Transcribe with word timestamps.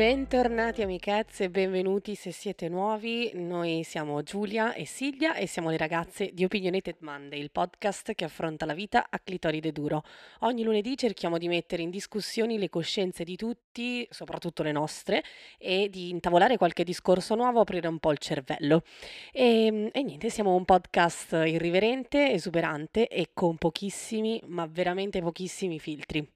Bentornati 0.00 0.80
amichezze 0.80 1.50
benvenuti 1.50 2.14
se 2.14 2.32
siete 2.32 2.70
nuovi. 2.70 3.32
Noi 3.34 3.82
siamo 3.84 4.22
Giulia 4.22 4.72
e 4.72 4.86
Silvia 4.86 5.34
e 5.34 5.46
siamo 5.46 5.68
le 5.68 5.76
ragazze 5.76 6.30
di 6.32 6.42
Opinionated 6.42 6.96
Monday, 7.00 7.38
il 7.38 7.50
podcast 7.50 8.14
che 8.14 8.24
affronta 8.24 8.64
la 8.64 8.72
vita 8.72 9.08
a 9.10 9.20
clitoride 9.22 9.72
duro. 9.72 10.02
Ogni 10.38 10.62
lunedì 10.62 10.96
cerchiamo 10.96 11.36
di 11.36 11.48
mettere 11.48 11.82
in 11.82 11.90
discussione 11.90 12.56
le 12.56 12.70
coscienze 12.70 13.24
di 13.24 13.36
tutti, 13.36 14.08
soprattutto 14.10 14.62
le 14.62 14.72
nostre, 14.72 15.22
e 15.58 15.90
di 15.90 16.08
intavolare 16.08 16.56
qualche 16.56 16.82
discorso 16.82 17.34
nuovo, 17.34 17.60
aprire 17.60 17.86
un 17.86 17.98
po' 17.98 18.12
il 18.12 18.18
cervello. 18.18 18.84
E, 19.30 19.90
e 19.92 20.02
niente, 20.02 20.30
siamo 20.30 20.54
un 20.54 20.64
podcast 20.64 21.32
irriverente, 21.44 22.32
esuberante 22.32 23.06
e 23.06 23.32
con 23.34 23.58
pochissimi, 23.58 24.40
ma 24.46 24.64
veramente 24.66 25.20
pochissimi 25.20 25.78
filtri. 25.78 26.26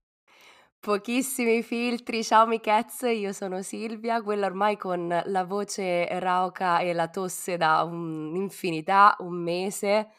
Pochissimi 0.84 1.62
filtri, 1.62 2.22
ciao 2.22 2.42
amichezze, 2.42 3.10
io 3.10 3.32
sono 3.32 3.62
Silvia, 3.62 4.20
quella 4.20 4.44
ormai 4.44 4.76
con 4.76 5.08
la 5.24 5.44
voce 5.44 6.06
rauca 6.20 6.80
e 6.80 6.92
la 6.92 7.08
tosse 7.08 7.56
da 7.56 7.82
un'infinità, 7.84 9.16
un 9.20 9.42
mese. 9.42 10.10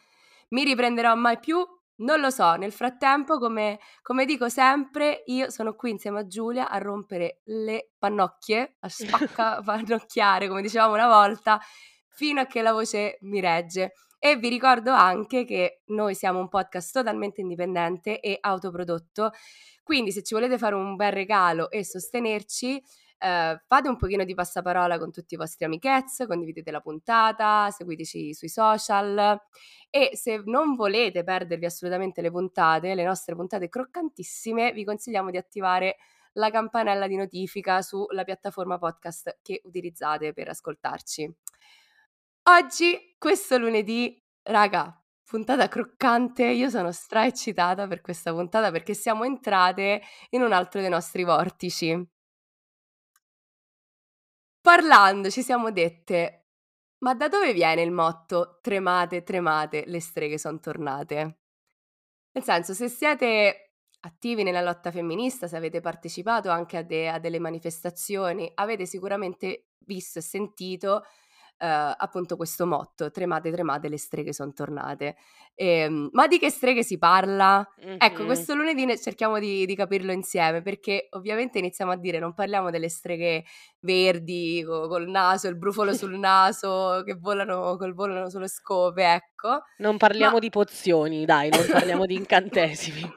Mi 0.48 0.64
riprenderò 0.64 1.14
mai 1.14 1.38
più? 1.38 1.64
Non 1.98 2.18
lo 2.18 2.30
so, 2.30 2.56
nel 2.56 2.72
frattempo, 2.72 3.38
come, 3.38 3.78
come 4.02 4.24
dico 4.24 4.48
sempre, 4.48 5.22
io 5.26 5.50
sono 5.50 5.76
qui 5.76 5.90
insieme 5.90 6.18
a 6.18 6.26
Giulia 6.26 6.68
a 6.68 6.78
rompere 6.78 7.42
le 7.44 7.92
pannocchie, 7.96 8.78
a 8.80 8.88
spacca 8.88 9.62
pannocchiare, 9.64 10.48
come 10.48 10.62
dicevamo 10.62 10.94
una 10.94 11.06
volta, 11.06 11.60
fino 12.08 12.40
a 12.40 12.46
che 12.46 12.60
la 12.60 12.72
voce 12.72 13.18
mi 13.20 13.38
regge. 13.38 13.92
E 14.18 14.34
vi 14.34 14.48
ricordo 14.48 14.90
anche 14.90 15.44
che 15.44 15.82
noi 15.88 16.16
siamo 16.16 16.40
un 16.40 16.48
podcast 16.48 16.92
totalmente 16.92 17.40
indipendente 17.42 18.18
e 18.18 18.38
autoprodotto 18.40 19.30
quindi 19.86 20.10
se 20.10 20.24
ci 20.24 20.34
volete 20.34 20.58
fare 20.58 20.74
un 20.74 20.96
bel 20.96 21.12
regalo 21.12 21.70
e 21.70 21.84
sostenerci, 21.84 22.82
eh, 23.18 23.62
fate 23.68 23.88
un 23.88 23.96
pochino 23.96 24.24
di 24.24 24.34
passaparola 24.34 24.98
con 24.98 25.12
tutti 25.12 25.34
i 25.34 25.36
vostri 25.36 25.64
amichezze, 25.64 26.26
condividete 26.26 26.72
la 26.72 26.80
puntata, 26.80 27.70
seguiteci 27.70 28.34
sui 28.34 28.48
social 28.48 29.40
e 29.88 30.10
se 30.14 30.42
non 30.46 30.74
volete 30.74 31.22
perdervi 31.22 31.66
assolutamente 31.66 32.20
le 32.20 32.32
puntate, 32.32 32.96
le 32.96 33.04
nostre 33.04 33.36
puntate 33.36 33.68
croccantissime, 33.68 34.72
vi 34.72 34.84
consigliamo 34.84 35.30
di 35.30 35.36
attivare 35.36 35.98
la 36.32 36.50
campanella 36.50 37.06
di 37.06 37.14
notifica 37.14 37.80
sulla 37.80 38.24
piattaforma 38.24 38.78
podcast 38.78 39.38
che 39.40 39.60
utilizzate 39.66 40.32
per 40.32 40.48
ascoltarci. 40.48 41.32
Oggi, 42.48 43.14
questo 43.18 43.56
lunedì, 43.56 44.20
raga, 44.42 45.00
Puntata 45.28 45.66
croccante, 45.66 46.44
io 46.44 46.70
sono 46.70 46.92
stra-eccitata 46.92 47.88
per 47.88 48.00
questa 48.00 48.32
puntata 48.32 48.70
perché 48.70 48.94
siamo 48.94 49.24
entrate 49.24 50.00
in 50.30 50.40
un 50.40 50.52
altro 50.52 50.80
dei 50.80 50.88
nostri 50.88 51.24
vortici. 51.24 52.08
Parlando 54.60 55.28
ci 55.28 55.42
siamo 55.42 55.72
dette, 55.72 56.46
ma 56.98 57.14
da 57.16 57.28
dove 57.28 57.52
viene 57.52 57.82
il 57.82 57.90
motto 57.90 58.60
tremate, 58.62 59.24
tremate, 59.24 59.82
le 59.88 60.00
streghe 60.00 60.38
sono 60.38 60.60
tornate? 60.60 61.38
Nel 62.30 62.44
senso, 62.44 62.72
se 62.72 62.88
siete 62.88 63.72
attivi 64.02 64.44
nella 64.44 64.62
lotta 64.62 64.92
femminista, 64.92 65.48
se 65.48 65.56
avete 65.56 65.80
partecipato 65.80 66.50
anche 66.50 66.76
a, 66.76 66.82
de- 66.82 67.08
a 67.08 67.18
delle 67.18 67.40
manifestazioni, 67.40 68.48
avete 68.54 68.86
sicuramente 68.86 69.70
visto 69.78 70.20
e 70.20 70.22
sentito 70.22 71.02
appunto 71.58 72.36
questo 72.36 72.66
motto, 72.66 73.10
tremate, 73.10 73.50
tremate, 73.50 73.88
le 73.88 73.98
streghe 73.98 74.32
sono 74.32 74.52
tornate. 74.52 75.16
Ehm, 75.54 76.10
ma 76.12 76.26
di 76.26 76.38
che 76.38 76.50
streghe 76.50 76.82
si 76.82 76.98
parla? 76.98 77.66
Mm-hmm. 77.84 77.96
Ecco, 77.98 78.24
questo 78.24 78.54
lunedì 78.54 78.84
ne 78.84 78.98
cerchiamo 78.98 79.38
di, 79.38 79.64
di, 79.64 79.74
capirlo 79.74 80.12
insieme, 80.12 80.62
perché 80.62 81.08
ovviamente 81.10 81.58
iniziamo 81.58 81.92
a 81.92 81.96
dire, 81.96 82.18
non 82.18 82.34
parliamo 82.34 82.70
delle 82.70 82.88
streghe 82.88 83.44
verdi, 83.80 84.62
co- 84.66 84.88
col 84.88 85.08
naso, 85.08 85.48
il 85.48 85.56
brufolo 85.56 85.94
sul 85.94 86.16
naso, 86.18 87.02
che 87.04 87.14
volano, 87.14 87.76
col 87.76 87.94
volano 87.94 88.28
sulle 88.28 88.48
scope, 88.48 89.04
ecco. 89.04 89.62
Non 89.78 89.96
parliamo 89.96 90.34
ma... 90.34 90.40
di 90.40 90.50
pozioni, 90.50 91.24
dai, 91.24 91.48
non 91.48 91.66
parliamo 91.70 92.04
di 92.04 92.14
incantesimi. 92.16 93.12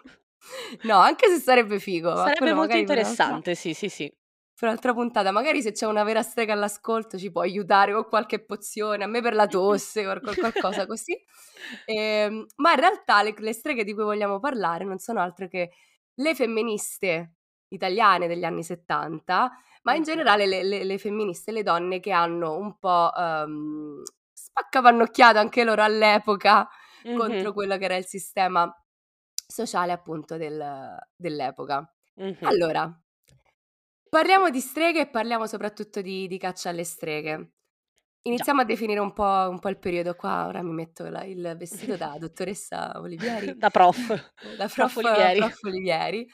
No, 0.84 0.98
anche 0.98 1.28
se 1.28 1.40
sarebbe 1.40 1.80
figo. 1.80 2.16
Sarebbe 2.16 2.54
molto 2.54 2.78
interessante, 2.78 3.54
sì, 3.56 3.74
sì, 3.74 3.90
sì 3.90 4.12
per 4.60 4.68
un'altra 4.68 4.94
puntata. 4.94 5.32
Magari 5.32 5.62
se 5.62 5.72
c'è 5.72 5.86
una 5.86 6.04
vera 6.04 6.22
strega 6.22 6.52
all'ascolto 6.52 7.18
ci 7.18 7.32
può 7.32 7.42
aiutare 7.42 7.94
con 7.94 8.06
qualche 8.06 8.44
pozione, 8.44 9.06
a 9.06 9.08
me 9.08 9.22
per 9.22 9.34
la 9.34 9.48
tosse 9.48 10.06
o 10.06 10.20
qualcosa 10.20 10.86
così. 10.86 11.18
Eh, 11.86 12.46
ma 12.58 12.72
in 12.74 12.80
realtà 12.80 13.24
le, 13.24 13.34
le, 13.38 13.54
streghe 13.54 13.86
di 13.86 13.94
cui 13.94 14.04
vogliamo 14.04 14.40
parlare 14.40 14.84
non 14.84 14.98
sono 14.98 15.22
altre 15.22 15.48
che 15.48 15.72
le 16.14 16.36
femministe 16.36 17.36
italiane 17.70 18.28
degli 18.28 18.44
anni 18.44 18.64
70, 18.64 19.52
ma 19.84 19.96
in 19.96 20.04
generale 20.04 20.46
le, 20.46 20.64
le, 20.64 20.84
le 20.84 20.98
femministe, 20.98 21.54
le 21.54 21.64
donne 21.64 22.02
che 22.02 22.12
hanno 22.12 22.58
un 22.58 22.78
po' 22.80 23.12
um, 23.16 24.04
spaccavannocchiato 24.34 25.40
anche 25.40 25.64
loro 25.64 25.84
all'epoca 25.84 26.68
mm-hmm. 27.08 27.18
contro 27.18 27.54
quello 27.54 27.78
che 27.78 27.86
era 27.86 27.96
il 27.96 28.06
sistema 28.06 28.70
sociale 29.48 29.94
appunto 29.94 30.36
del, 30.36 30.98
dell'epoca. 31.16 31.90
Mm-hmm. 32.20 32.44
Allora, 32.44 32.94
Parliamo 34.10 34.50
di 34.50 34.60
streghe 34.60 35.02
e 35.02 35.08
parliamo 35.08 35.46
soprattutto 35.46 36.02
di, 36.02 36.28
di 36.28 36.38
caccia 36.40 36.70
alle 36.70 36.84
streghe. 36.84 37.52
Iniziamo 38.24 38.60
Già. 38.60 38.66
a 38.66 38.68
definire 38.68 39.00
un 39.00 39.14
po', 39.14 39.24
un 39.24 39.60
po', 39.60 39.70
il 39.70 39.78
periodo 39.78 40.16
qua, 40.16 40.48
ora 40.48 40.62
mi 40.62 40.74
metto 40.74 41.08
la, 41.08 41.24
il 41.24 41.56
vestito 41.58 41.96
da 41.96 42.16
dottoressa 42.20 43.00
Olivieri. 43.00 43.56
da 43.56 43.70
prof. 43.70 43.98
Da 44.58 44.68
prof, 44.68 44.74
prof, 44.74 44.96
Olivieri. 44.98 45.40
prof 45.40 45.64
Olivieri. 45.64 46.28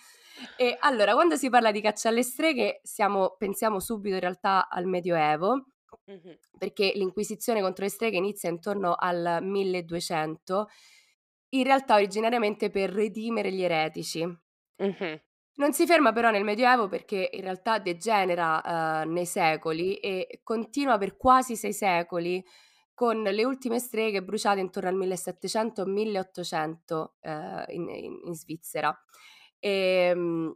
E 0.58 0.78
allora, 0.80 1.14
quando 1.14 1.35
si 1.35 1.50
parla 1.50 1.72
di 1.72 1.81
caccia 1.81 2.09
alle 2.09 2.24
streghe, 2.24 2.80
siamo, 2.84 3.35
pensiamo 3.38 3.80
subito 3.80 4.16
in 4.16 4.22
realtà 4.22 4.68
al 4.68 4.85
Medioevo, 4.85 5.66
mm-hmm. 6.09 6.34
perché 6.58 6.91
l'Inquisizione 6.96 7.62
contro 7.62 7.85
le 7.85 7.91
streghe 7.91 8.18
inizia 8.18 8.50
intorno 8.50 8.96
al 8.97 9.40
1200, 9.41 10.68
in 11.50 11.64
realtà 11.64 11.96
originariamente 11.96 12.69
per 12.69 12.90
redimere 12.90 13.52
gli 13.52 13.62
eretici. 13.62 14.25
Mm-hmm. 14.81 15.16
Non 15.57 15.71
si 15.71 15.85
ferma 15.85 16.11
però 16.11 16.31
nel 16.31 16.43
Medioevo 16.43 16.89
perché 16.89 17.29
in 17.31 17.41
realtà 17.41 17.79
degenera 17.79 19.03
uh, 19.03 19.09
nei 19.09 19.25
secoli 19.25 19.95
e 19.95 20.41
continua 20.43 20.97
per 20.97 21.16
quasi 21.16 21.55
sei 21.55 21.71
secoli 21.71 22.43
con 22.93 23.21
le 23.21 23.45
ultime 23.45 23.79
streghe 23.79 24.23
bruciate 24.23 24.59
intorno 24.59 24.89
al 24.89 24.97
1700-1800 24.97 26.73
uh, 26.93 27.07
in, 27.67 27.89
in, 27.89 28.19
in, 28.25 28.33
Svizzera. 28.33 28.93
E, 29.59 30.11
um, 30.13 30.53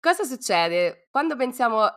cosa 0.00 0.24
succede? 0.24 1.08
Quando 1.10 1.34
pensiamo, 1.36 1.88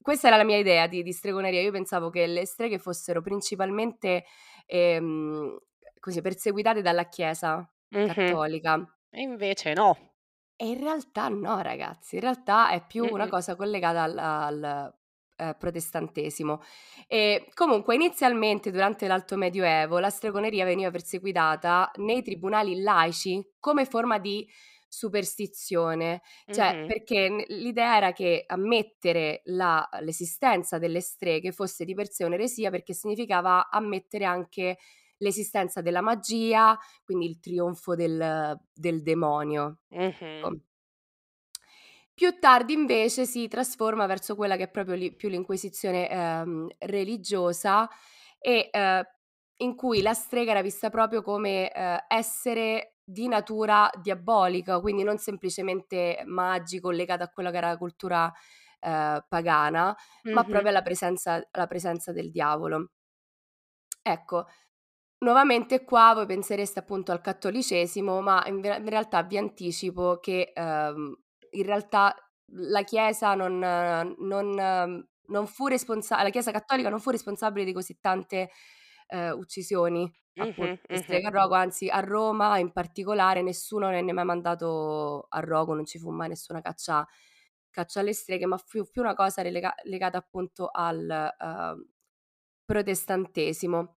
questa 0.00 0.28
era 0.28 0.36
la 0.36 0.44
mia 0.44 0.58
idea 0.58 0.86
di, 0.86 1.02
di 1.02 1.12
stregoneria, 1.12 1.60
io 1.60 1.72
pensavo 1.72 2.08
che 2.10 2.26
le 2.26 2.46
streghe 2.46 2.78
fossero 2.78 3.22
principalmente 3.22 4.24
ehm, 4.66 5.58
così, 5.98 6.20
perseguitate 6.20 6.82
dalla 6.82 7.08
Chiesa 7.08 7.66
mm-hmm. 7.94 8.08
cattolica. 8.08 8.98
E 9.10 9.20
invece 9.22 9.72
no. 9.72 10.09
E 10.62 10.66
in 10.66 10.78
realtà 10.78 11.28
no, 11.28 11.62
ragazzi, 11.62 12.16
in 12.16 12.20
realtà 12.20 12.68
è 12.68 12.84
più 12.86 13.06
una 13.10 13.30
cosa 13.30 13.56
collegata 13.56 14.02
al, 14.02 14.18
al 14.18 14.94
eh, 15.36 15.56
protestantesimo. 15.58 16.60
E 17.06 17.48
comunque, 17.54 17.94
inizialmente 17.94 18.70
durante 18.70 19.06
l'Alto 19.06 19.38
Medioevo 19.38 19.98
la 19.98 20.10
stregoneria 20.10 20.66
veniva 20.66 20.90
perseguitata 20.90 21.90
nei 21.94 22.22
tribunali 22.22 22.82
laici 22.82 23.42
come 23.58 23.86
forma 23.86 24.18
di 24.18 24.46
superstizione, 24.86 26.20
cioè 26.52 26.74
mm-hmm. 26.74 26.86
perché 26.88 27.44
l'idea 27.48 27.96
era 27.96 28.12
che 28.12 28.44
ammettere 28.46 29.40
la, 29.44 29.88
l'esistenza 30.00 30.76
delle 30.76 31.00
streghe 31.00 31.52
fosse 31.52 31.86
di 31.86 31.94
per 31.94 32.10
sé 32.10 32.24
un'eresia 32.24 32.68
perché 32.68 32.92
significava 32.92 33.70
ammettere 33.70 34.26
anche 34.26 34.76
l'esistenza 35.20 35.80
della 35.80 36.00
magia, 36.00 36.78
quindi 37.04 37.26
il 37.26 37.40
trionfo 37.40 37.94
del, 37.94 38.58
del 38.72 39.02
demonio. 39.02 39.80
Mm-hmm. 39.94 40.54
Più 42.12 42.38
tardi 42.38 42.74
invece 42.74 43.24
si 43.24 43.48
trasforma 43.48 44.04
verso 44.04 44.34
quella 44.34 44.56
che 44.56 44.64
è 44.64 44.70
proprio 44.70 44.94
li, 44.94 45.14
più 45.14 45.30
l'inquisizione 45.30 46.10
ehm, 46.10 46.68
religiosa 46.80 47.88
e 48.38 48.68
eh, 48.70 49.04
in 49.56 49.74
cui 49.74 50.02
la 50.02 50.12
strega 50.12 50.50
era 50.50 50.62
vista 50.62 50.90
proprio 50.90 51.22
come 51.22 51.72
eh, 51.72 52.04
essere 52.08 52.96
di 53.02 53.26
natura 53.26 53.90
diabolica, 54.00 54.80
quindi 54.80 55.02
non 55.02 55.18
semplicemente 55.18 56.22
magico 56.26 56.90
legato 56.90 57.22
a 57.22 57.28
quella 57.28 57.50
che 57.50 57.56
era 57.56 57.68
la 57.68 57.78
cultura 57.78 58.30
eh, 58.80 59.24
pagana, 59.28 59.96
mm-hmm. 60.26 60.34
ma 60.34 60.44
proprio 60.44 60.68
alla 60.68 60.82
presenza, 60.82 61.46
alla 61.50 61.66
presenza 61.66 62.12
del 62.12 62.30
diavolo. 62.30 62.90
Ecco, 64.02 64.46
Nuovamente 65.22 65.84
qua 65.84 66.14
voi 66.14 66.26
pensereste 66.26 66.78
appunto 66.78 67.12
al 67.12 67.20
cattolicesimo, 67.20 68.20
ma 68.20 68.42
in, 68.46 68.56
in 68.56 68.88
realtà 68.88 69.22
vi 69.22 69.36
anticipo 69.36 70.18
che 70.18 70.52
ehm, 70.54 71.14
in 71.50 71.62
realtà 71.62 72.14
la 72.52 72.82
Chiesa 72.82 73.34
non, 73.34 73.58
non, 73.58 75.06
non 75.26 75.46
fu 75.46 75.66
responsabile, 75.66 76.26
la 76.26 76.32
Chiesa 76.32 76.50
cattolica 76.52 76.88
non 76.88 77.00
fu 77.00 77.10
responsabile 77.10 77.64
di 77.64 77.72
così 77.72 77.98
tante 78.00 78.50
eh, 79.08 79.30
uccisioni 79.30 80.10
appunto 80.36 80.62
mm-hmm, 80.62 81.02
mm-hmm. 81.10 81.26
a 81.26 81.30
Rogo, 81.30 81.54
anzi 81.54 81.88
a 81.88 82.00
Roma 82.00 82.58
in 82.58 82.72
particolare 82.72 83.42
nessuno 83.42 83.90
ne 83.90 83.98
è 83.98 84.12
mai 84.12 84.24
mandato 84.24 85.26
a 85.28 85.40
Rogo, 85.40 85.74
non 85.74 85.84
ci 85.84 85.98
fu 85.98 86.10
mai 86.10 86.28
nessuna 86.28 86.60
caccia 86.60 87.06
caccia 87.70 88.00
alle 88.00 88.12
streghe, 88.12 88.46
ma 88.46 88.56
fu 88.56 88.84
più 88.90 89.02
una 89.02 89.14
cosa 89.14 89.42
relega- 89.42 89.74
legata 89.84 90.18
appunto 90.18 90.68
al 90.72 91.32
uh, 91.38 91.88
protestantesimo. 92.70 93.96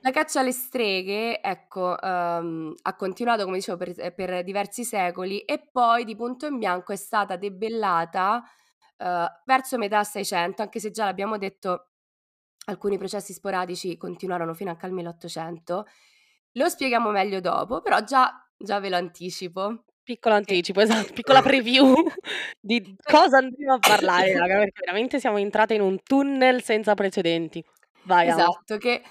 La 0.00 0.10
caccia 0.10 0.40
alle 0.40 0.52
streghe, 0.52 1.40
ecco, 1.40 1.96
um, 1.98 2.74
ha 2.82 2.94
continuato, 2.94 3.44
come 3.44 3.56
dicevo, 3.56 3.78
per, 3.78 4.12
per, 4.14 4.44
diversi 4.44 4.84
secoli 4.84 5.40
e 5.40 5.58
poi 5.72 6.04
di 6.04 6.14
punto 6.14 6.44
in 6.44 6.58
bianco 6.58 6.92
è 6.92 6.96
stata 6.96 7.36
debellata 7.36 8.42
uh, 8.98 9.06
verso 9.46 9.78
metà 9.78 10.04
600, 10.04 10.60
anche 10.60 10.78
se 10.78 10.90
già 10.90 11.06
l'abbiamo 11.06 11.38
detto, 11.38 11.92
alcuni 12.66 12.98
processi 12.98 13.32
sporadici 13.32 13.96
continuarono 13.96 14.52
fino 14.52 14.68
anche 14.68 14.84
al 14.84 14.92
1800. 14.92 15.86
Lo 16.52 16.68
spieghiamo 16.68 17.10
meglio 17.10 17.40
dopo, 17.40 17.80
però 17.80 18.02
già, 18.02 18.30
già 18.58 18.78
ve 18.78 18.90
lo 18.90 18.96
anticipo. 18.96 19.84
Piccolo 20.02 20.34
anticipo, 20.34 20.80
esatto, 20.80 21.14
piccola 21.14 21.40
preview 21.42 21.94
di 22.60 22.94
cosa 23.02 23.38
andremo 23.38 23.72
a 23.72 23.78
parlare, 23.78 24.36
raga, 24.36 24.58
perché 24.58 24.80
veramente 24.80 25.18
siamo 25.18 25.38
entrate 25.38 25.72
in 25.72 25.80
un 25.80 25.98
tunnel 26.02 26.62
senza 26.62 26.92
precedenti. 26.92 27.64
Vai, 28.06 28.28
esatto, 28.28 28.74
Ama. 28.74 28.78
che 28.78 29.02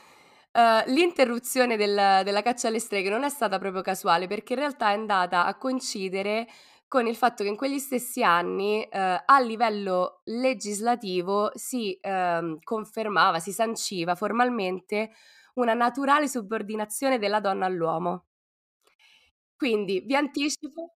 uh, 0.54 0.90
l'interruzione 0.92 1.76
del, 1.76 2.22
della 2.24 2.42
caccia 2.42 2.70
alle 2.70 2.80
streghe 2.80 3.10
non 3.10 3.24
è 3.24 3.30
stata 3.30 3.58
proprio 3.60 3.82
casuale, 3.82 4.28
perché 4.28 4.54
in 4.54 4.60
realtà 4.60 4.90
è 4.92 4.94
andata 4.94 5.46
a 5.46 5.58
coincidere 5.58 6.48
con 6.88 7.06
il 7.08 7.16
fatto 7.18 7.44
che 7.44 7.50
in 7.50 7.58
quegli 7.58 7.80
stessi 7.80 8.24
anni 8.24 8.80
uh, 8.90 8.98
a 9.26 9.40
livello 9.42 10.22
legislativo 10.26 11.52
si 11.56 12.00
uh, 12.02 12.58
confermava, 12.64 13.40
si 13.40 13.52
sanciva 13.52 14.16
formalmente 14.16 15.12
una 15.56 15.74
naturale 15.74 16.28
subordinazione 16.30 17.18
della 17.20 17.40
donna 17.42 17.66
all'uomo. 17.66 18.26
Quindi 19.58 20.02
vi 20.06 20.16
anticipo 20.16 20.96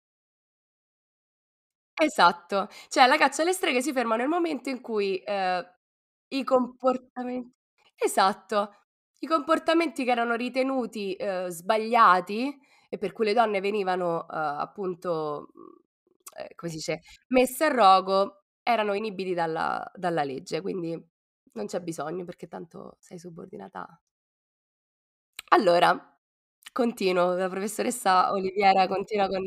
Esatto, 2.00 2.68
cioè 2.88 3.06
la 3.08 3.16
caccia 3.16 3.42
alle 3.42 3.52
streghe 3.52 3.82
si 3.82 3.92
ferma 3.92 4.14
nel 4.16 4.28
momento 4.28 4.68
in 4.68 4.80
cui, 4.80 5.20
ehm, 5.24 5.66
i 6.28 6.44
comportamen 6.44 7.52
esatto, 7.98 8.74
i 9.20 9.26
comportamenti 9.26 10.04
che 10.04 10.10
erano 10.10 10.34
ritenuti, 10.36 11.16
uhm, 11.18 11.48
sbagliati 11.48 12.56
e 12.88 12.98
per 12.98 13.12
cui 13.12 13.24
le 13.26 13.34
donne 13.34 13.60
venivano, 13.60 14.26
uhm, 14.28 14.36
appunto, 14.38 15.48
mhmm, 15.54 15.64
ehm, 16.42 16.46
come 16.54 16.70
si 16.70 16.76
dice, 16.78 17.00
messe 17.28 17.64
a 17.64 17.68
rogo, 17.68 18.44
erano 18.62 18.92
inibiti 18.94 19.34
dalla 19.34 19.90
dalla 19.94 20.24
legge, 20.24 20.60
quindi 20.60 20.92
non 21.54 21.66
c'è 21.66 21.80
bisogno 21.80 22.24
perché 22.24 22.46
tanto 22.48 22.96
sei 23.00 23.18
subordinata 23.18 23.98
allora, 25.50 25.96
continuo, 26.72 27.34
la 27.34 27.48
professoressa 27.48 28.32
Oliviera 28.32 28.86
continua 28.86 29.28
con 29.28 29.44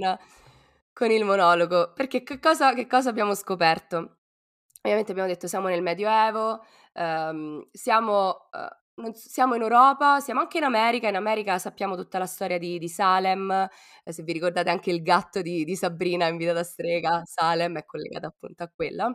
con 0.94 1.10
il 1.10 1.24
monologo, 1.24 1.94
perché 1.94 2.22
che 2.24 2.40
cosa 2.40 2.74
che 2.74 2.86
cosa 2.88 3.10
abbiamo 3.10 3.34
scoperto? 3.36 4.18
Ovviamente 4.82 5.12
abbiamo 5.12 5.30
detto 5.30 5.48
siamo 5.48 5.68
nel 5.70 5.82
Medioevo, 5.82 6.64
uhm, 6.94 7.68
siamo 7.72 8.48
uhm, 8.52 8.70
non 8.96 9.14
siamo 9.16 9.56
in 9.56 9.62
Europa, 9.64 10.20
siamo 10.20 10.42
anche 10.42 10.58
in 10.60 10.64
America, 10.66 11.08
in 11.08 11.16
America 11.16 11.58
sappiamo 11.60 11.96
tutta 11.96 12.20
la 12.20 12.26
storia 12.28 12.58
di 12.60 12.78
di 12.78 12.88
Salem, 12.90 13.68
e 14.04 14.12
se 14.14 14.24
vi 14.24 14.34
ricordate 14.34 14.70
anche 14.70 14.92
il 14.92 15.02
gatto 15.02 15.42
di 15.42 15.64
di 15.66 15.76
Sabrina 15.76 16.28
in 16.28 16.38
Vita 16.38 16.54
da 16.54 16.64
strega, 16.64 17.22
Salem 17.26 17.78
è 17.78 17.86
collegata 17.86 18.28
appunto 18.28 18.64
a 18.64 18.70
quella. 18.74 19.12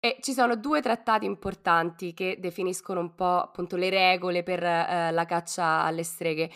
E 0.00 0.18
ci 0.22 0.32
sono 0.34 0.56
2 0.56 0.82
trattati 0.82 1.24
importanti 1.26 2.14
che 2.14 2.36
definiscono 2.40 3.00
un 3.00 3.14
po' 3.14 3.40
appunto 3.42 3.76
le 3.76 3.90
regole 3.90 4.42
per, 4.44 4.62
ehm, 4.64 5.14
la 5.14 5.24
caccia 5.26 5.82
alle 5.84 6.04
streghe. 6.04 6.50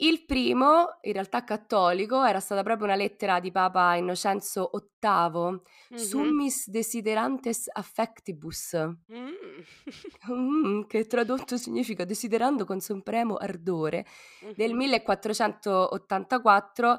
Il 0.00 0.24
primo, 0.24 0.98
in 1.02 1.12
realtà 1.12 1.44
cattolico, 1.44 2.24
era 2.24 2.40
stata 2.40 2.64
proprio 2.64 2.86
una 2.86 2.96
lettera 2.96 3.38
di 3.38 3.52
Papa 3.52 3.94
Innocenzo 3.94 4.68
VIII, 4.70 5.62
Mh-mh. 5.90 5.94
Summis 5.94 6.68
desiderantes 6.68 7.68
affectibus. 7.72 8.74
Mh. 9.08 9.64
Mh, 10.28 10.86
che 10.86 11.06
tradotto 11.06 11.56
significa 11.56 12.04
desiderando 12.04 12.64
con 12.64 12.80
supremo 12.80 13.36
ardore, 13.36 14.06
del 14.54 14.72
Mh-mh. 14.72 14.74
1484. 14.74 16.98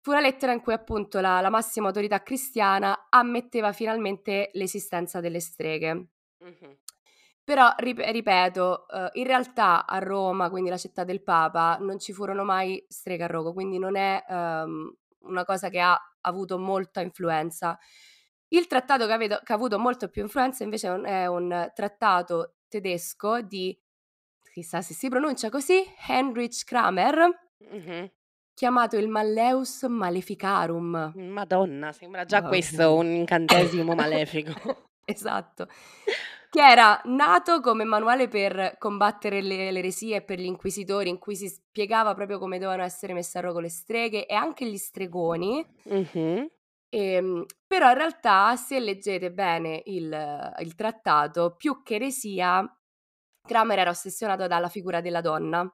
Fu 0.00 0.10
una 0.10 0.20
lettera 0.20 0.52
in 0.52 0.60
cui 0.62 0.72
appunto 0.72 1.20
la 1.20 1.40
la 1.40 1.50
massima 1.50 1.88
autorità 1.88 2.22
cristiana 2.22 3.06
ammetteva 3.10 3.72
finalmente 3.72 4.50
l'esistenza 4.54 5.20
delle 5.20 5.40
streghe. 5.40 6.06
Mh-mh. 6.40 6.76
Però 7.50 7.72
rip 7.78 7.98
ripeto, 7.98 8.86
uhm, 8.88 9.08
in 9.14 9.24
realtà 9.26 9.84
a 9.84 9.98
Roma, 9.98 10.48
quindi 10.50 10.70
la 10.70 10.76
città 10.76 11.02
del 11.02 11.20
Papa, 11.20 11.78
non 11.80 11.98
ci 11.98 12.12
furono 12.12 12.44
mai 12.44 12.84
streghe 12.86 13.24
a 13.24 13.26
rogo, 13.26 13.52
quindi 13.52 13.76
non 13.76 13.96
è, 13.96 14.24
uhm, 14.28 14.94
una 15.22 15.44
cosa 15.44 15.68
che 15.68 15.80
ha 15.80 15.98
avuto 16.20 16.60
molta 16.60 17.00
influenza. 17.00 17.76
Il 18.50 18.68
trattato 18.68 19.04
che 19.08 19.12
aveto 19.12 19.40
che 19.42 19.52
ha 19.52 19.56
avuto 19.56 19.80
molto 19.80 20.08
più 20.10 20.22
influenza 20.22 20.62
invece 20.62 20.86
è 20.86 20.92
un 20.92 21.04
è 21.04 21.26
un 21.26 21.70
trattato 21.74 22.54
tedesco 22.68 23.40
di 23.40 23.76
chissà 24.52 24.80
se 24.80 24.94
si 24.94 25.08
pronuncia 25.08 25.50
così, 25.50 25.82
Heinrich 26.06 26.62
Kramer 26.64 27.16
Mh-mh. 27.68 28.10
chiamato 28.54 28.96
il 28.96 29.08
Malleus 29.08 29.82
Maleficarum. 29.88 31.14
Madonna, 31.16 31.90
sembra 31.90 32.24
già 32.24 32.36
Mamma 32.42 32.48
questo 32.48 32.94
un 32.94 33.06
incantesimo 33.06 33.92
malefico. 33.92 34.52
Esatto. 35.04 35.66
Che 36.52 36.60
era 36.60 37.00
nato 37.04 37.60
come 37.60 37.84
manuale 37.84 38.26
per 38.26 38.74
combattere 38.76 39.40
le 39.40 39.70
le 39.70 39.78
eresie 39.78 40.16
e 40.16 40.22
per 40.22 40.40
gli 40.40 40.46
inquisitori, 40.46 41.08
in 41.08 41.16
cui 41.18 41.36
si 41.36 41.46
spiegava 41.48 42.12
proprio 42.12 42.40
come 42.40 42.58
dovevano 42.58 42.82
essere 42.82 43.12
messe 43.12 43.38
a 43.38 43.40
rogo 43.42 43.60
le 43.60 43.68
streghe 43.68 44.26
e 44.26 44.34
anche 44.34 44.68
gli 44.68 44.76
stregoni. 44.76 45.64
Mh-mh. 45.86 46.50
Ehm, 46.92 47.44
però 47.68 47.90
in 47.90 47.94
realtà 47.96 48.56
se 48.56 48.80
leggete 48.80 49.30
bene 49.32 49.80
il 49.86 50.52
il 50.58 50.74
trattato, 50.74 51.54
più 51.56 51.82
che 51.84 51.94
eresia, 51.94 52.64
Kramer 53.46 53.78
era 53.78 53.90
ossessionato 53.90 54.46
dalla 54.48 54.68
figura 54.68 55.00
della 55.00 55.20
donna. 55.20 55.72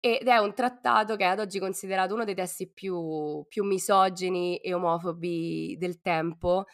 Ed 0.00 0.28
è 0.28 0.36
un 0.38 0.54
trattato 0.54 1.16
che 1.16 1.24
è 1.24 1.28
ad 1.28 1.40
oggi 1.40 1.58
considerato 1.58 2.14
uno 2.14 2.24
dei 2.24 2.34
testi 2.34 2.70
più 2.70 3.44
più 3.48 3.64
misogini 3.64 4.58
e 4.58 4.74
omofobi 4.74 5.76
del 5.78 6.00
tempo, 6.02 6.66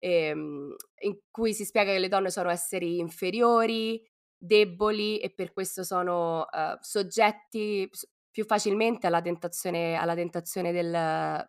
ehm, 0.00 0.74
in 1.02 1.18
cui 1.30 1.54
si 1.54 1.64
spiega 1.66 1.92
che 1.92 2.00
le 2.00 2.08
donne 2.08 2.30
sono 2.30 2.50
esseri 2.50 2.98
inferiori, 3.00 4.02
deboli 4.38 5.20
e 5.20 5.32
per 5.34 5.52
questo 5.52 5.84
sono, 5.84 6.46
uhm, 6.52 6.78
soggetti 6.80 7.88
più 8.32 8.44
facilmente 8.46 9.06
alla 9.08 9.22
tentazione 9.22 9.96
alla 9.96 10.14
tentazione 10.16 10.72
del 10.72 10.90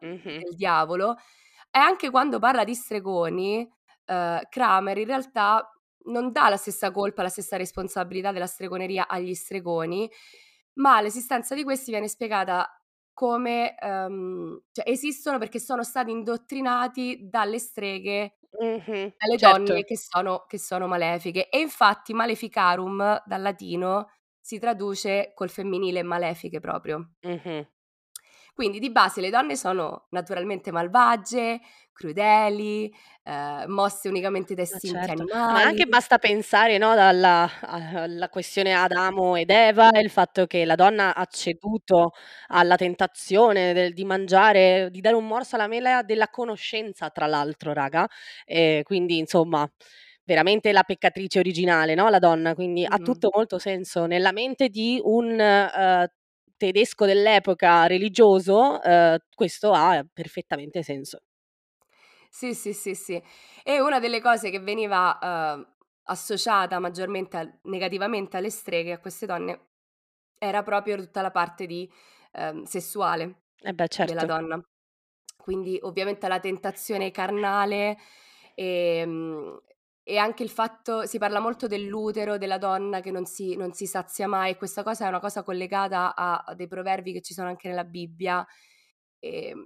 Mh-mh. 0.01 0.43
del 0.43 0.55
diavolo. 0.55 1.15
E 1.71 1.79
anche 1.79 2.09
quando 2.11 2.39
parla 2.39 2.63
di 2.65 2.75
stregoni, 2.75 3.67
uhm, 4.07 4.41
Kramer 4.49 4.97
in 4.99 5.05
realtà 5.07 5.71
non 6.05 6.31
dà 6.33 6.49
la 6.49 6.57
stessa 6.57 6.91
colpa, 6.91 7.23
la 7.23 7.29
stessa 7.29 7.57
responsabilità 7.57 8.31
della 8.33 8.47
stregoneria 8.47 9.07
agli 9.07 9.33
stregoni, 9.35 10.09
ma 10.75 11.01
l'esistenza 11.01 11.55
di 11.55 11.63
questi 11.63 11.91
viene 11.91 12.07
spiegata 12.09 12.80
come, 13.13 13.75
uhm, 13.81 14.61
cioè 14.71 14.89
esistono 14.89 15.37
perché 15.39 15.59
sono 15.59 15.83
stati 15.83 16.11
indottrinati 16.11 17.27
dalle 17.29 17.59
streghe, 17.59 18.37
Mh-mh. 18.59 19.11
dalle 19.17 19.37
Certo. 19.37 19.73
donne 19.77 19.83
che 19.83 19.97
sono 19.97 20.45
che 20.47 20.59
sono 20.59 20.87
malefiche. 20.87 21.49
E 21.49 21.59
infatti 21.59 22.13
maleficarum 22.13 23.23
dal 23.25 23.41
latino 23.41 24.09
si 24.41 24.59
traduce 24.59 25.31
col 25.35 25.49
femminile 25.49 26.03
malefiche 26.03 26.59
proprio. 26.59 27.13
Mh-mh. 27.23 27.65
Quindi 28.57 28.79
di 28.79 28.91
base 28.91 29.21
le 29.21 29.29
donne 29.29 29.55
sono 29.55 30.07
naturalmente 30.09 30.71
malvagie, 30.71 31.61
crudeli, 31.93 32.93
ehm, 33.23 33.69
mosse 33.71 34.09
unicamente 34.09 34.53
da 34.55 34.61
Ma 34.69 34.79
istinti 34.79 35.09
certo, 35.21 35.25
ma 35.49 35.61
animali. 35.61 35.63
anche 35.63 35.85
basta 35.85 36.17
pensare, 36.17 36.77
no, 36.77 36.95
dalla 36.95 37.43
a 37.61 38.01
alla 38.03 38.29
questione 38.29 38.73
Adamo 38.73 39.35
ed 39.35 39.49
Eva, 39.49 39.89
e 39.91 39.99
il 39.99 40.09
fatto 40.09 40.45
che 40.47 40.63
la 40.63 40.75
donna 40.75 41.13
ha 41.13 41.25
ceduto 41.25 42.11
alla 42.47 42.77
tentazione 42.77 43.73
del 43.73 43.91
di 43.93 44.05
mangiare 44.05 44.87
di 44.89 45.01
dare 45.01 45.15
un 45.17 45.27
morso 45.27 45.55
alla 45.55 45.67
mela 45.67 46.03
della 46.03 46.29
conoscenza 46.29 47.09
tra 47.09 47.25
l'altro 47.27 47.73
raga, 47.73 48.07
e 48.45 48.81
quindi 48.85 49.17
insomma 49.17 49.69
veramente 50.23 50.71
la 50.71 50.83
peccatrice 50.83 51.39
originale, 51.39 51.93
no, 51.93 52.07
la 52.09 52.19
donna, 52.19 52.53
quindi 52.55 52.85
ha 52.87 52.97
Mh-mh. 52.97 53.01
tutto 53.01 53.29
molto 53.33 53.59
senso. 53.59 54.05
Nella 54.05 54.31
mente 54.31 54.69
di 54.69 55.01
un, 55.03 55.31
uhm, 55.37 56.05
tedesco 56.61 57.05
dell'epoca 57.07 57.87
religioso, 57.87 58.79
uhm, 58.83 59.17
questo 59.33 59.71
ha 59.73 60.05
perfettamente 60.13 60.83
senso. 60.83 61.21
Sì, 62.33 62.53
sì, 62.55 62.71
sì, 62.73 62.95
sì. 62.95 63.21
E 63.61 63.81
una 63.81 63.99
delle 63.99 64.21
cose 64.21 64.49
che 64.49 64.59
veniva, 64.61 65.17
uhm, 65.21 65.75
associata 66.03 66.79
maggiormente 66.79 67.35
al 67.37 67.59
negativamente 67.63 68.37
alle 68.37 68.49
streghe, 68.49 68.93
a 68.93 68.99
queste 68.99 69.25
donne, 69.25 69.67
era 70.37 70.63
proprio 70.63 70.95
tutta 70.97 71.21
la 71.21 71.31
parte 71.31 71.65
di 71.65 71.91
ehm, 72.33 72.63
sessuale 72.63 73.43
Eh 73.63 73.73
beh, 73.73 73.87
della 73.99 74.25
certo. 74.27 74.27
donna. 74.27 74.61
Quindi 75.37 75.77
ovviamente 75.83 76.27
la 76.29 76.39
tentazione 76.39 77.11
carnale, 77.11 77.97
ehm, 78.55 79.61
e 80.11 80.17
anche 80.17 80.43
il 80.43 80.49
fatto 80.49 81.05
si 81.05 81.17
parla 81.17 81.39
molto 81.39 81.67
dell'utero 81.67 82.37
della 82.37 82.57
donna 82.57 82.99
che 82.99 83.11
non 83.11 83.25
si 83.25 83.55
non 83.55 83.71
si 83.73 83.85
sazia 83.87 84.27
mai, 84.27 84.57
questa 84.57 84.83
cosa 84.83 85.05
è 85.05 85.07
una 85.07 85.21
cosa 85.21 85.43
collegata 85.43 86.13
a 86.15 86.43
a 86.45 86.53
dei 86.55 86.67
proverbi 86.67 87.13
che 87.13 87.21
ci 87.21 87.33
sono 87.33 87.47
anche 87.49 87.69
nella 87.69 87.85
Bibbia, 87.85 88.45
ehm 89.19 89.65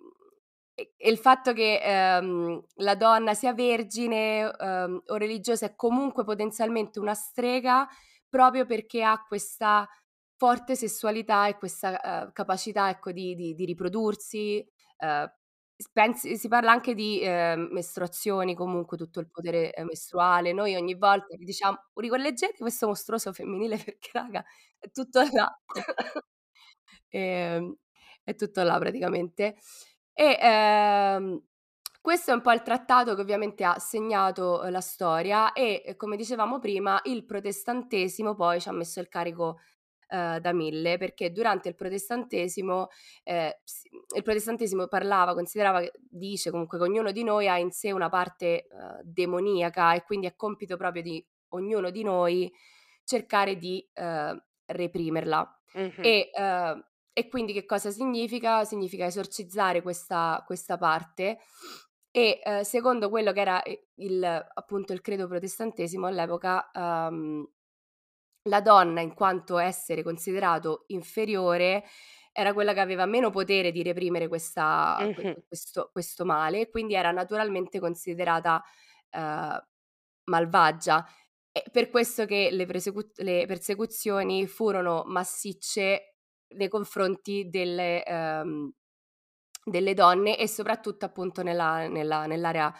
e 0.77 0.93
e 0.97 1.09
il 1.09 1.17
fatto 1.17 1.53
che, 1.53 1.79
ehm, 1.81 2.61
la 2.75 2.95
donna 2.95 3.33
sia 3.33 3.53
vergine, 3.53 4.43
uhm, 4.59 5.03
o 5.07 5.15
religiosa 5.17 5.65
è 5.67 5.75
comunque 5.75 6.23
potenzialmente 6.25 6.99
una 6.99 7.13
strega, 7.15 7.87
proprio 8.29 8.65
perché 8.65 9.01
ha 9.03 9.23
questa 9.27 9.87
forte 10.37 10.75
sessualità 10.75 11.47
e 11.47 11.57
questa, 11.57 11.99
uhm, 12.25 12.31
capacità, 12.33 12.89
ecco, 12.89 13.11
di 13.13 13.35
di 13.35 13.55
di 13.55 13.65
riprodursi, 13.65 14.65
uhm, 14.99 15.31
pensi 15.91 16.37
si 16.37 16.47
parla 16.47 16.71
anche 16.71 16.93
di, 16.95 17.19
ehm, 17.21 17.69
mestruazioni, 17.71 18.55
comunque 18.55 18.97
tutto 18.97 19.19
il 19.19 19.29
potere, 19.29 19.73
ehm, 19.73 19.87
mestruale. 19.87 20.53
Noi 20.53 20.75
ogni 20.75 20.95
volta 20.95 21.35
diciamo: 21.37 21.77
"Ricollegete 21.95 22.57
questo 22.59 22.87
mostruoso 22.87 23.33
femminile 23.33 23.77
perché 23.85 24.09
raga 24.13 24.43
è 24.79 24.89
tutto 24.91 25.21
là." 25.31 25.59
Ehm, 27.09 27.75
è 28.23 28.35
tutto 28.35 28.63
là 28.63 28.77
praticamente. 28.79 29.55
E, 30.13 30.37
ehm, 30.41 31.41
questo 32.01 32.31
è 32.31 32.33
un 32.35 32.41
po' 32.41 32.51
il 32.51 32.61
trattato 32.61 33.15
che 33.15 33.21
ovviamente 33.21 33.63
ha 33.63 33.79
segnato, 33.79 34.61
uhm, 34.63 34.71
la 34.71 34.81
storia 34.81 35.53
e, 35.53 35.83
ehm, 35.85 35.95
come 35.97 36.15
dicevamo 36.17 36.59
prima, 36.59 36.99
il 37.05 37.25
protestantesimo 37.25 38.35
poi 38.35 38.59
ci 38.61 38.69
ha 38.69 38.73
messo 38.73 38.99
il 38.99 39.07
carico, 39.09 39.59
uhm, 40.15 40.37
da 40.39 40.53
1000 40.53 40.97
perché 40.97 41.31
durante 41.31 41.69
il 41.69 41.75
protestantesimo, 41.75 42.87
s 43.63 43.83
il 44.15 44.23
protestantesimo 44.23 44.87
parlava, 44.87 45.33
considerava 45.33 45.81
dice 46.09 46.51
comunque 46.51 46.77
che 46.77 46.83
ognuno 46.85 47.11
di 47.11 47.23
noi 47.23 47.47
ha 47.47 47.57
in 47.57 47.71
sé 47.71 47.91
una 47.91 48.09
parte, 48.09 48.67
uhm, 48.71 49.01
demoniaca 49.03 49.93
e 49.95 50.03
quindi 50.03 50.27
è 50.27 50.35
compito 50.35 50.77
proprio 50.77 51.01
di 51.01 51.25
ognuno 51.49 51.89
di 51.91 52.03
noi 52.03 52.51
cercare 53.03 53.57
di, 53.57 53.87
uhm, 53.95 54.43
reprimerla. 54.67 55.59
Mh-mh. 55.75 56.11
E, 56.11 56.31
e 57.17 57.27
quindi 57.29 57.53
che 57.53 57.65
cosa 57.65 57.91
significa? 57.91 58.63
Significa 58.65 59.05
esorcizzare 59.05 59.81
questa 59.81 60.43
questa 60.45 60.77
parte 60.77 61.37
e, 62.11 62.39
uhm, 62.45 62.61
secondo 62.61 63.09
quello 63.09 63.31
che 63.33 63.41
era, 63.41 63.61
il 63.95 64.23
appunto 64.53 64.93
il 64.93 65.01
credo 65.01 65.27
protestantesimo 65.27 66.07
all'epoca, 66.07 66.69
uhm, 66.73 67.45
la 68.45 68.61
donna 68.61 69.01
in 69.01 69.13
quanto 69.13 69.57
essere 69.57 70.03
considerato 70.03 70.83
inferiore 70.87 71.83
era 72.31 72.53
quella 72.53 72.73
che 72.73 72.79
aveva 72.81 73.05
meno 73.05 73.29
potere 73.31 73.71
di 73.71 73.83
reprimere 73.83 74.27
questa 74.27 75.09
que 75.13 75.25
Mh-mh. 75.25 75.45
questo 75.47 75.89
questo 75.91 76.25
male 76.25 76.61
e 76.61 76.69
quindi 76.69 76.95
era 76.95 77.11
naturalmente 77.11 77.79
considerata, 77.79 78.63
uhm, 79.11 79.59
malvagia. 80.25 81.05
È 81.51 81.63
per 81.71 81.89
questo 81.89 82.25
che 82.25 82.49
le 82.51 82.65
persecu 82.65 83.01
le 83.17 83.45
persecuzioni 83.47 84.47
furono 84.47 85.03
massicce 85.05 86.15
nei 86.55 86.67
confronti 86.69 87.49
delle 87.49 88.03
uhm, 88.07 88.71
delle 89.65 89.93
donne 89.95 90.37
e 90.37 90.47
soprattutto 90.47 91.05
appunto 91.05 91.43
nella 91.43 91.87
nella 91.87 92.25
nell'area 92.27 92.73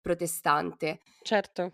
protestante. 0.00 1.00
Certo. 1.22 1.72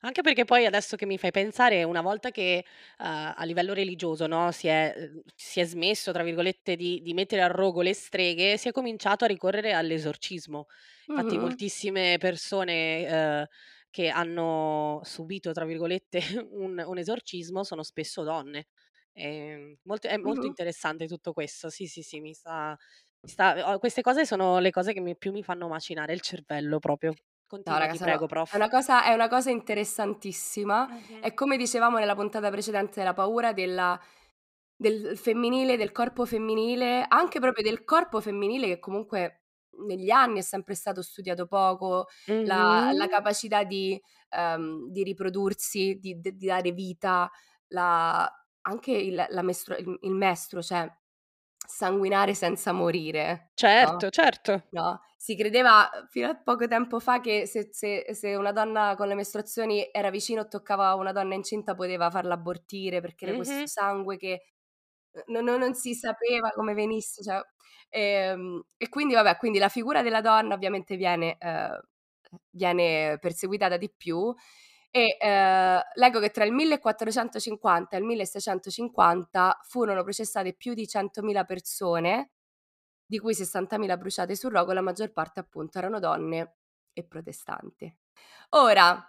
Anche 0.00 0.20
perché 0.22 0.44
poi 0.44 0.66
adesso 0.66 0.94
che 0.96 1.06
mi 1.06 1.18
fai 1.18 1.30
pensare, 1.30 1.82
una 1.82 2.00
volta 2.02 2.30
che, 2.30 2.64
uhm, 2.98 3.32
a 3.36 3.44
livello 3.44 3.72
religioso, 3.72 4.26
no, 4.26 4.52
si 4.52 4.68
è 4.68 4.94
uhm, 4.96 5.22
si 5.34 5.60
è 5.60 5.64
smesso 5.64 6.12
tra 6.12 6.22
virgolette 6.22 6.76
di 6.76 7.00
di 7.02 7.14
mettere 7.14 7.42
al 7.42 7.50
rogo 7.50 7.80
le 7.82 7.94
streghe, 7.94 8.56
si 8.56 8.68
è 8.68 8.72
cominciato 8.72 9.24
a 9.24 9.26
ricorrere 9.28 9.72
all'esorcismo. 9.72 10.66
Infatti 11.08 11.38
Mh-mh. 11.38 11.38
moltissime 11.38 12.18
persone, 12.18 13.06
uhm, 13.40 13.46
che 13.90 14.08
hanno 14.10 15.00
"subito" 15.04 15.52
tra 15.52 15.64
virgolette 15.64 16.18
un 16.52 16.82
un 16.86 16.98
esorcismo 16.98 17.64
sono 17.64 17.82
spesso 17.82 18.22
donne. 18.22 18.66
Ehm, 19.12 19.78
molto 19.84 20.08
è 20.08 20.16
molto 20.18 20.46
Mh-mh. 20.46 20.46
interessante 20.46 21.06
tutto 21.06 21.32
questo. 21.32 21.70
Sì, 21.70 21.86
sì, 21.86 22.02
sì, 22.02 22.20
mi 22.20 22.34
sta 22.34 22.76
mi 23.20 23.28
sta 23.30 23.78
queste 23.78 24.02
cose 24.02 24.26
sono 24.26 24.58
le 24.58 24.70
cose 24.70 24.92
che 24.92 25.00
mi 25.00 25.16
più 25.16 25.32
mi 25.32 25.42
fanno 25.42 25.68
macinare 25.68 26.12
il 26.12 26.20
cervello 26.20 26.78
proprio. 26.78 27.16
No 27.66 27.76
Continua, 27.76 27.78
raga 27.78 27.94
ti 27.94 27.98
sono 27.98 28.10
prego, 28.10 28.26
è 28.50 28.56
prof. 28.56 28.56
una 28.56 28.68
cosa 28.68 29.04
è 29.04 29.12
una 29.14 29.28
cosa 29.28 29.50
interessantissima. 29.50 30.88
Mh-mh. 30.88 31.20
È 31.20 31.32
come 31.32 31.56
dicevamo 31.56 31.98
nella 31.98 32.14
puntata 32.16 32.50
precedente 32.50 32.94
della 33.00 33.12
paura 33.14 33.52
della 33.52 33.98
del 34.78 35.16
femminile, 35.16 35.76
del 35.76 35.92
corpo 35.92 36.26
femminile, 36.26 37.04
anche 37.08 37.38
proprio 37.40 37.62
del 37.64 37.84
corpo 37.84 38.20
femminile 38.20 38.66
che 38.66 38.78
comunque 38.80 39.44
negli 39.86 40.10
anni 40.10 40.38
è 40.40 40.42
sempre 40.42 40.74
stato 40.74 41.02
studiato 41.02 41.46
poco, 41.46 42.06
la 42.42 42.88
la 42.92 43.06
Mh-mh. 43.06 43.08
capacità 43.08 43.62
di 43.64 44.00
uhm, 44.36 44.90
di 44.90 45.02
riprodursi, 45.04 45.98
di 46.00 46.18
di 46.20 46.46
dare 46.46 46.72
vita, 46.72 47.30
la 47.68 48.28
anche 48.62 48.90
il 48.92 49.24
la 49.28 49.42
mestru 49.42 49.74
il 49.78 49.96
il 50.02 50.12
mestruo, 50.12 50.62
cioè 50.62 50.90
sanguinare 51.66 52.34
senza 52.34 52.72
morire, 52.72 53.52
no, 53.78 54.04
Certo, 54.04 54.10
certo. 54.10 54.62
no, 54.70 55.00
si 55.16 55.36
credeva, 55.36 55.90
uhm, 55.92 56.06
fino 56.08 56.28
a 56.28 56.36
poco 56.36 56.66
tempo 56.68 57.00
fa 57.00 57.20
che 57.20 57.46
se 57.46 57.68
se 57.72 58.06
se 58.14 58.34
una 58.36 58.52
donna 58.52 58.94
con 58.96 59.08
le 59.08 59.14
mestruazioni 59.16 59.88
era 59.92 60.10
vicino 60.10 60.42
o 60.42 60.48
toccava 60.48 60.94
una 60.94 61.12
donna 61.12 61.34
incinta 61.34 61.74
poteva 61.74 62.10
farla 62.10 62.34
abortire 62.34 63.00
perché 63.00 63.26
era 63.26 63.34
questo 63.34 63.62
sangue 63.66 64.16
che 64.18 64.42
no 65.28 65.40
no 65.40 65.56
non 65.58 65.74
si 65.74 65.94
sapeva 65.94 66.50
come 66.52 66.74
venisse, 66.74 67.22
cioè 67.22 67.40
ehm, 67.90 68.62
e 68.76 68.88
quindi 68.88 69.14
vabbè, 69.14 69.36
quindi 69.38 69.58
la 69.58 69.68
figura 69.70 70.02
della 70.02 70.20
donna 70.20 70.54
ovviamente 70.54 70.96
viene 70.96 71.36
uhm, 71.40 71.80
viene 72.50 73.18
perseguitata 73.20 73.76
di 73.78 73.90
più 73.96 74.34
e, 74.96 75.16
uhm, 75.20 75.80
leggo 75.94 76.20
che 76.20 76.30
tra 76.30 76.44
il 76.44 76.52
1450 76.52 77.96
e 77.96 78.00
il 78.00 78.04
1650 78.06 79.60
furono 79.64 80.02
processate 80.02 80.54
più 80.54 80.74
di 80.74 80.86
100.000 80.88 81.44
persone, 81.44 82.30
di 83.06 83.18
cui 83.18 83.34
60.000 83.34 83.96
bruciate 83.98 84.36
sul 84.36 84.52
rogo, 84.52 84.72
la 84.72 84.82
maggior 84.82 85.12
parte 85.12 85.40
appunto 85.40 85.78
erano 85.78 86.00
donne 86.00 86.56
e 86.94 87.04
protestanti. 87.04 87.94
Ora, 88.50 89.02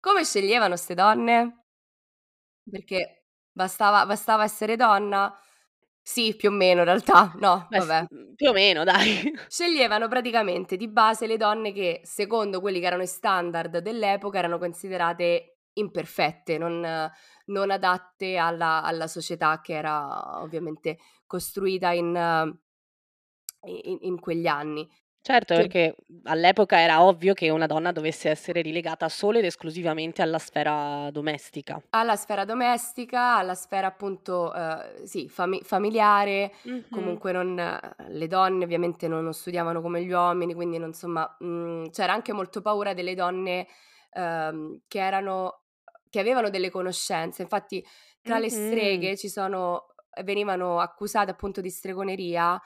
come 0.00 0.24
sceglievano 0.24 0.76
'ste 0.76 0.94
donne? 0.94 1.64
Perché 2.68 3.24
bastava 3.52 4.06
bastava 4.06 4.44
essere 4.44 4.76
donna? 4.76 5.34
Sì, 6.06 6.34
più 6.34 6.48
o 6.48 6.52
meno 6.52 6.80
in 6.80 6.86
realtà, 6.86 7.32
no, 7.38 7.70
Beh 7.70 7.80
vabbè. 7.80 8.06
mhmm, 8.08 8.34
più 8.34 8.48
o 8.48 8.52
meno 8.52 8.84
dai. 8.84 9.32
Sceglievano 9.50 10.08
praticamente 10.08 10.76
di 10.76 10.88
base 10.88 11.26
le 11.26 11.36
donne 11.36 11.72
che, 11.72 12.00
secondo 12.04 12.60
quelli 12.60 12.80
che 12.80 12.86
erano 12.86 13.02
i 13.02 13.06
standard 13.06 13.78
dell'epoca, 13.78 14.38
erano 14.38 14.58
considerate 14.58 15.58
imperfette, 15.74 16.58
non 16.58 17.10
non 17.46 17.70
adatte 17.70 18.36
alla 18.36 18.82
alla 18.82 19.06
società 19.06 19.60
che 19.60 19.74
era 19.74 20.40
ovviamente 20.42 20.98
costruita 21.26 21.90
in 21.92 22.14
in 23.64 23.98
in 24.00 24.20
quegli 24.20 24.46
anni. 24.46 24.88
Certo, 25.24 25.54
Che 25.54 25.54
perché, 25.54 25.94
all'epoca 26.24 26.80
era 26.80 27.04
ovvio 27.04 27.32
che 27.32 27.48
una 27.48 27.66
donna 27.66 27.92
dovesse 27.92 28.28
essere 28.28 28.60
rilegata 28.60 29.08
solo 29.08 29.38
ed 29.38 29.44
esclusivamente 29.44 30.20
alla 30.20 30.38
sfera 30.40 31.10
domestica. 31.12 31.80
Alla 31.94 32.16
sfera 32.16 32.46
domestica, 32.46 33.36
alla 33.36 33.54
sfera 33.54 33.86
appunto, 33.88 34.50
uhm, 34.54 35.02
sì, 35.04 35.28
fami 35.28 35.60
familiare, 35.62 36.50
Mh-mh. 36.64 36.82
comunque 36.88 37.32
non 37.32 37.54
le 38.08 38.26
donne 38.28 38.64
ovviamente 38.64 39.08
non 39.08 39.22
non 39.24 39.34
studiavano 39.34 39.82
come 39.82 40.02
gli 40.02 40.10
uomini, 40.10 40.54
quindi 40.54 40.78
non 40.78 40.88
insomma, 40.88 41.36
mhmm, 41.38 41.90
c'era 41.90 42.14
anche 42.14 42.32
molto 42.32 42.62
paura 42.62 42.94
delle 42.94 43.14
donne, 43.14 43.66
uhm, 44.14 44.80
che 44.88 45.00
erano 45.00 45.64
che 46.08 46.18
avevano 46.20 46.48
delle 46.48 46.70
conoscenze. 46.70 47.42
Infatti 47.42 47.84
tra 48.22 48.38
le 48.38 48.48
streghe 48.48 49.14
ci 49.18 49.28
sono 49.28 49.88
venivano 50.24 50.78
accusate 50.80 51.30
appunto 51.30 51.60
di 51.60 51.68
stregoneria 51.70 52.58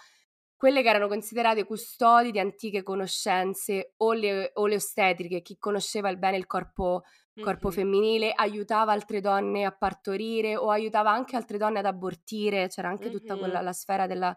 quelle 0.57 0.83
che 0.83 0.89
erano 0.89 1.09
considerate 1.09 1.65
custodi 1.65 2.31
di 2.33 2.39
antiche 2.41 2.83
conoscenze 2.83 3.95
o 3.99 4.13
le 4.13 4.51
o 4.55 4.67
le 4.67 4.77
ostetriche, 4.77 5.43
chi 5.43 5.59
conosceva 5.59 6.09
il 6.11 6.19
bene 6.19 6.37
il 6.39 6.47
corpo 6.47 7.03
corpo 7.39 7.71
Mh-mh. 7.71 7.71
femminile, 7.71 8.33
aiutava 8.35 8.93
altre 8.93 9.21
donne 9.21 9.65
a 9.65 9.71
partorire 9.71 10.57
o 10.57 10.71
aiutava 10.71 11.11
anche 11.13 11.37
altre 11.37 11.59
donne 11.59 11.79
ad 11.81 11.87
abortire, 11.87 12.69
c'era 12.69 12.89
anche 12.89 13.11
tutta 13.11 13.37
Mh-mh. 13.37 13.37
quella 13.37 13.61
la 13.61 13.73
sfera 13.73 14.07
della 14.07 14.35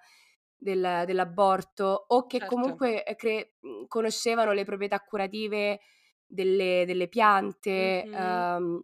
del 0.61 1.03
dell'aborto 1.05 2.05
o 2.09 2.25
che 2.27 2.43
Certo. 2.43 2.81
comunque, 2.83 3.03
ehm, 3.05 3.15
cre 3.15 3.53
mhmm, 3.61 3.87
conoscevano 3.87 4.51
le 4.51 4.65
proprietà 4.65 4.99
curative 4.99 5.79
delle 6.25 6.83
delle 6.85 7.07
piante, 7.07 8.09
Mh-mh. 8.13 8.45
uhm, 8.57 8.81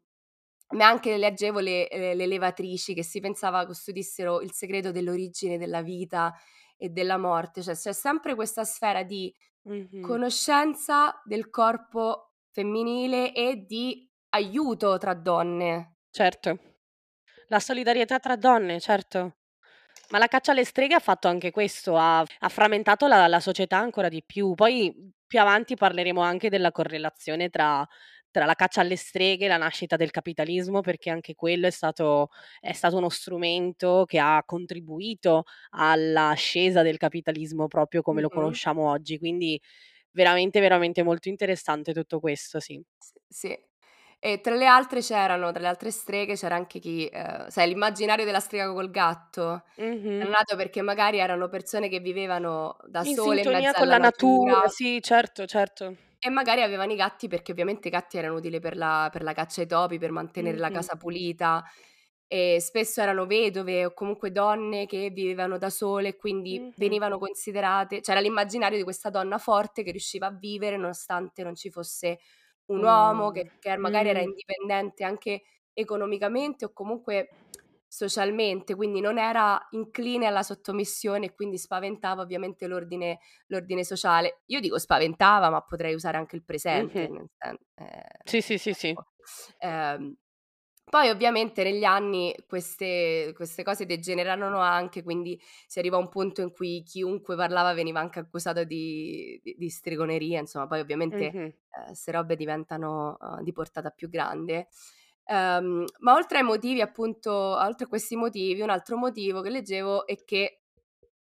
ma 0.75 0.88
anche 0.88 1.18
leggevo 1.18 1.60
le 1.60 1.88
ehm, 1.89 2.15
le 2.18 2.25
levatrici 2.27 2.94
che 2.96 3.04
si 3.04 3.20
pensava 3.20 3.65
custodissero 3.65 4.42
il 4.42 4.51
segreto 4.54 4.92
dell'origine 4.92 5.58
della 5.58 5.82
vita 5.84 6.34
e 6.77 6.89
della 6.89 7.17
morte, 7.17 7.62
cioè 7.62 7.75
c'è 7.75 7.94
sempre 7.94 8.36
questa 8.36 8.63
sfera 8.63 9.03
di 9.03 9.34
Mh-mh. 9.65 10.15
conoscenza 10.15 11.22
del 11.25 11.50
corpo 11.50 12.34
femminile 12.51 13.34
e 13.34 13.65
di 13.65 14.10
aiuto 14.29 14.98
tra 14.98 15.13
donne. 15.13 15.96
Certo. 16.13 16.58
La 17.50 17.60
solidarietà 17.60 18.20
tra 18.20 18.36
donne, 18.38 18.79
certo. 18.79 19.38
Ma 20.10 20.20
la 20.20 20.27
caccia 20.27 20.51
alle 20.51 20.65
streghe 20.65 20.96
ha 20.96 21.00
fatto 21.00 21.27
anche 21.27 21.51
questo, 21.51 21.98
ha 21.98 22.20
ha 22.22 22.50
frammentato 22.50 23.08
la 23.08 23.27
la 23.27 23.39
società 23.39 23.77
ancora 23.77 24.10
di 24.10 24.24
più. 24.25 24.53
Poi, 24.55 25.12
più 25.27 25.39
avanti 25.39 25.75
parleremo 25.75 26.22
anche 26.22 26.50
della 26.50 26.72
correlazione 26.72 27.50
tra 27.50 27.88
tra 28.36 28.46
la 28.46 28.54
caccia 28.56 28.82
alle 28.82 28.98
streghe 28.98 29.46
e 29.46 29.48
la 29.48 29.56
nascita 29.58 29.96
del 29.96 30.12
capitalismo, 30.12 30.82
perché 30.82 31.10
anche 31.10 31.36
quello 31.36 31.68
è 31.68 31.70
stato 31.72 32.30
è 32.60 32.74
stato 32.74 32.98
uno 32.98 33.08
strumento 33.10 34.04
che 34.06 34.20
ha 34.20 34.44
contribuito 34.46 35.44
all'ascesa 35.72 36.82
del 36.82 36.98
capitalismo 36.98 37.68
proprio 37.68 38.01
come 38.01 38.20
lo 38.22 38.30
Mh-mh. 38.30 38.30
conosciamo 38.30 38.89
oggi. 38.89 39.18
Quindi 39.20 39.60
veramente, 40.12 40.60
veramente 40.60 41.04
molto 41.04 41.30
interessante 41.30 41.94
tutto 41.94 42.20
questo, 42.20 42.60
sì. 42.60 42.82
Sì. 43.30 43.58
E 44.24 44.39
tra 44.41 44.55
le 44.55 44.65
altre 44.65 45.01
c'erano 45.01 45.51
tra 45.51 45.62
le 45.62 45.67
altre 45.67 45.91
streghe 45.91 46.36
c'era 46.36 46.55
anche 46.55 46.79
chi 46.79 47.07
ehm, 47.07 47.48
sai 47.50 47.67
l'immaginario 47.67 48.25
della 48.25 48.39
strega 48.39 48.72
col 48.72 48.89
gatto? 48.89 49.63
È 50.17 50.24
Mh-mh. 50.24 50.27
nato 50.27 50.55
perché 50.55 50.81
magari 50.81 51.19
erano 51.19 51.50
persone 51.50 51.89
che 51.89 52.00
vivevano 52.00 52.77
da 52.88 53.03
In 53.03 53.17
sole 53.17 53.43
in 53.43 53.50
mezzo 53.51 53.74
con 53.75 53.88
la 53.88 53.98
natura 53.98 53.98
natura, 53.98 54.67
sì, 54.69 55.01
certo, 55.01 55.45
certo. 55.45 55.98
e 56.24 56.29
magari 56.29 56.62
avevano 56.62 56.91
i 56.93 56.95
gatti 56.95 57.27
perché 57.27 57.51
ovviamente 57.51 57.88
i 57.89 57.91
gatti 57.91 58.17
erano 58.17 58.36
utili 58.36 58.60
per 58.60 58.75
la 58.77 59.10
per 59.12 59.22
la 59.24 59.34
caccia 59.34 59.62
ai 59.62 59.67
topi, 59.67 59.98
per 60.00 60.12
mantenere 60.12 60.57
la 60.57 60.69
Mh-mh. 60.69 60.72
casa 60.72 60.95
pulita 60.95 61.63
e 62.27 62.57
spesso 62.60 63.01
erano 63.01 63.25
vedove 63.27 63.86
o 63.86 63.93
comunque 63.93 64.31
donne 64.31 64.88
che 64.88 65.10
vivevano 65.12 65.57
da 65.60 65.69
sole 65.69 66.10
e 66.10 66.15
quindi 66.15 66.60
Mh-mh. 66.60 66.75
venivano 66.75 67.19
considerate 67.19 68.00
c'era 68.01 68.19
l'immaginario 68.19 68.77
di 68.77 68.84
questa 68.84 69.10
donna 69.12 69.38
forte 69.38 69.84
che 69.84 69.91
riusciva 69.91 70.27
a 70.27 70.31
vivere 70.31 70.77
nonostante 70.77 71.43
non 71.43 71.55
ci 71.55 71.69
fosse 71.69 72.17
un 72.67 72.84
uomo, 72.84 73.31
che 73.31 73.53
che 73.60 73.77
magari 73.77 74.10
era 74.10 74.19
Mh. 74.19 74.22
indipendente 74.22 75.03
anche 75.03 75.43
economicamente 75.74 76.65
o 76.65 76.74
comunque 76.74 77.29
socialmente, 77.88 78.75
quindi 78.75 79.00
non 79.01 79.17
era 79.17 79.65
incline 79.72 80.25
alla 80.25 80.43
sottomissione 80.43 81.27
e 81.27 81.34
quindi 81.36 81.57
spaventava 81.57 82.22
ovviamente 82.24 82.67
l'ordine 82.67 83.19
l'ordine 83.48 83.84
sociale. 83.86 84.41
Io 84.48 84.60
dico 84.60 84.77
spaventava, 84.79 85.50
ma 85.50 85.62
potrei 85.62 85.93
usare 85.93 86.17
anche 86.17 86.36
il 86.36 86.43
presente, 86.43 87.13
sen 87.38 87.57
ehm, 87.75 88.01
Sì, 88.27 88.41
sì, 88.41 88.57
sì, 88.57 88.74
sì. 88.74 88.98
ecco. 88.98 89.05
Poi 90.92 91.10
ovviamente 91.10 91.63
negli 91.63 91.84
anni 91.84 92.34
queste 92.48 93.34
queste 93.36 93.63
cose 93.63 93.86
degenerarono 93.88 94.60
anche, 94.60 95.01
quindi 95.04 95.39
si 95.65 95.80
arriva 95.80 95.98
a 95.98 96.00
un 96.00 96.10
punto 96.10 96.42
in 96.42 96.51
cui 96.51 96.84
chiunque 96.84 97.36
parlava 97.36 97.74
veniva 97.74 98.00
anche 98.00 98.20
accusato 98.20 98.63
di 98.63 99.39
di 99.44 99.56
di 99.58 99.70
stregoneria, 99.70 100.39
insomma 100.39 100.68
poi 100.68 100.80
ovviamente, 100.82 101.25
Mh-mh. 101.25 101.56
ehm, 101.88 101.92
'ste 101.92 102.12
robe 102.12 102.36
diventano, 102.36 103.18
uhm, 103.20 103.42
di 103.42 103.51
portata 103.51 103.89
più 103.89 104.10
grande. 104.10 104.68
Ehm, 105.25 105.86
ma 106.00 106.13
oltre 106.13 106.38
ai 106.38 106.44
motivi 106.44 106.82
appunto 106.82 107.32
oltre 107.34 107.86
a 107.86 107.88
questi 107.88 108.15
motivi, 108.15 108.62
un 108.62 108.70
altro 108.70 108.96
motivo 108.96 109.42
che 109.42 109.50
leggevo 109.50 110.06
e 110.06 110.24
che 110.24 110.64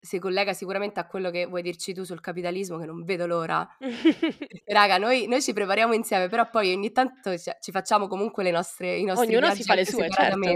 si 0.02 0.18
collega 0.20 0.54
sicuramente 0.54 1.00
a 1.00 1.06
quello 1.06 1.30
che 1.30 1.46
vuoi 1.46 1.62
dirci 1.62 1.94
tu 1.94 2.04
sul 2.04 2.20
capitalismo, 2.20 2.78
che 2.80 2.86
non 2.86 3.04
vedo 3.04 3.28
l'ora 3.28 3.68
raga 4.66 4.98
noi 4.98 5.28
noi 5.28 5.42
ci 5.42 5.54
prepariamo 5.54 5.94
insieme, 5.94 6.28
però 6.28 6.50
poi 6.50 6.74
ogni 6.74 6.92
tanto 6.92 7.38
ci 7.38 7.72
facciamo 7.72 8.08
comunque 8.08 8.44
le 8.44 8.52
nostre 8.52 8.98
i 8.98 9.04
nostri 9.04 9.36
Ognuno 9.36 9.54
si 9.54 9.64
fa 9.64 9.76
le 9.76 9.86
sue, 9.86 10.10
certo. 10.10 10.50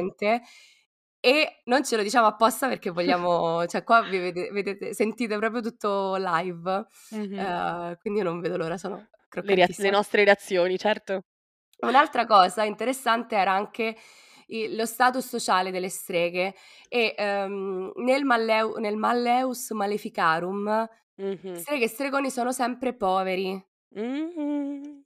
e 1.19 1.61
non 1.65 1.83
ce 1.83 1.95
lo 1.95 2.03
diciamo 2.03 2.27
apposta 2.27 2.67
perché 2.67 2.89
vogliamo 2.89 3.65
cioè 3.67 3.83
qua 3.83 4.01
vi 4.01 4.17
vede 4.19 4.51
vedete 4.51 4.93
sentite 4.93 5.37
proprio 5.37 5.61
tutto 5.61 6.15
live, 6.17 6.85
Mh-mh. 7.09 7.39
ehm, 7.39 7.97
quindi 7.97 8.19
io 8.19 8.25
non 8.25 8.39
vedo 8.39 8.57
l'ora, 8.57 8.77
sono 8.77 9.07
Le 9.41 9.55
rea 9.55 9.67
le 9.75 9.89
nostre 9.89 10.23
reazioni, 10.23 10.77
certo. 10.77 11.23
Un'altra 11.79 12.25
cosa 12.25 12.63
interessante 12.63 13.35
era 13.35 13.51
anche 13.53 13.95
i 14.47 14.75
lo 14.75 14.85
status 14.85 15.27
sociale 15.27 15.71
delle 15.71 15.89
streghe 15.89 16.53
e, 16.89 17.15
ehm, 17.17 17.91
nel 17.97 18.23
Malleu 18.25 18.75
nel 18.77 18.97
Malleus 18.97 19.71
Maleficarum 19.71 20.87
Mh-mh. 21.17 21.65
streghe 21.65 21.85
e 21.85 21.87
stregoni 21.89 22.29
sono 22.31 22.51
sempre 22.51 22.93
poveri. 22.95 23.65
Mh-mh. 23.95 25.05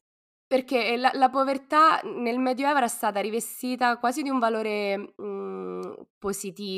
Perché, 0.51 0.84
ehm, 0.93 1.00
la 1.01 1.12
la 1.13 1.29
povertà 1.29 2.00
nel 2.03 2.39
Medioevo 2.39 2.77
era 2.77 2.88
stata 2.88 3.19
rivestita 3.19 4.00
quasi 4.00 4.24
di 4.24 4.29
un 4.29 4.39
valore, 4.39 5.13
mhmm, 5.15 5.93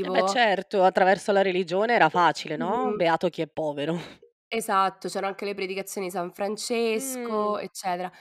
Eh 0.04 0.10
beh 0.10 0.24
positivo. 0.24 0.24
certo, 0.24 0.84
attraverso 0.84 1.32
la 1.32 1.44
religione 1.44 1.94
era 1.94 2.10
facile, 2.10 2.56
no, 2.58 2.92
Mh-mh. 2.92 2.96
beato 2.96 3.30
chi 3.30 3.42
è 3.44 3.48
povero. 3.48 3.96
Esatto, 4.54 5.08
c'erano 5.08 5.28
anche 5.30 5.46
le 5.46 5.54
predicazioni 5.54 6.08
di 6.08 6.12
San 6.12 6.34
Francesco, 6.34 7.58
Mh. 7.58 7.58
eccetera. 7.58 8.12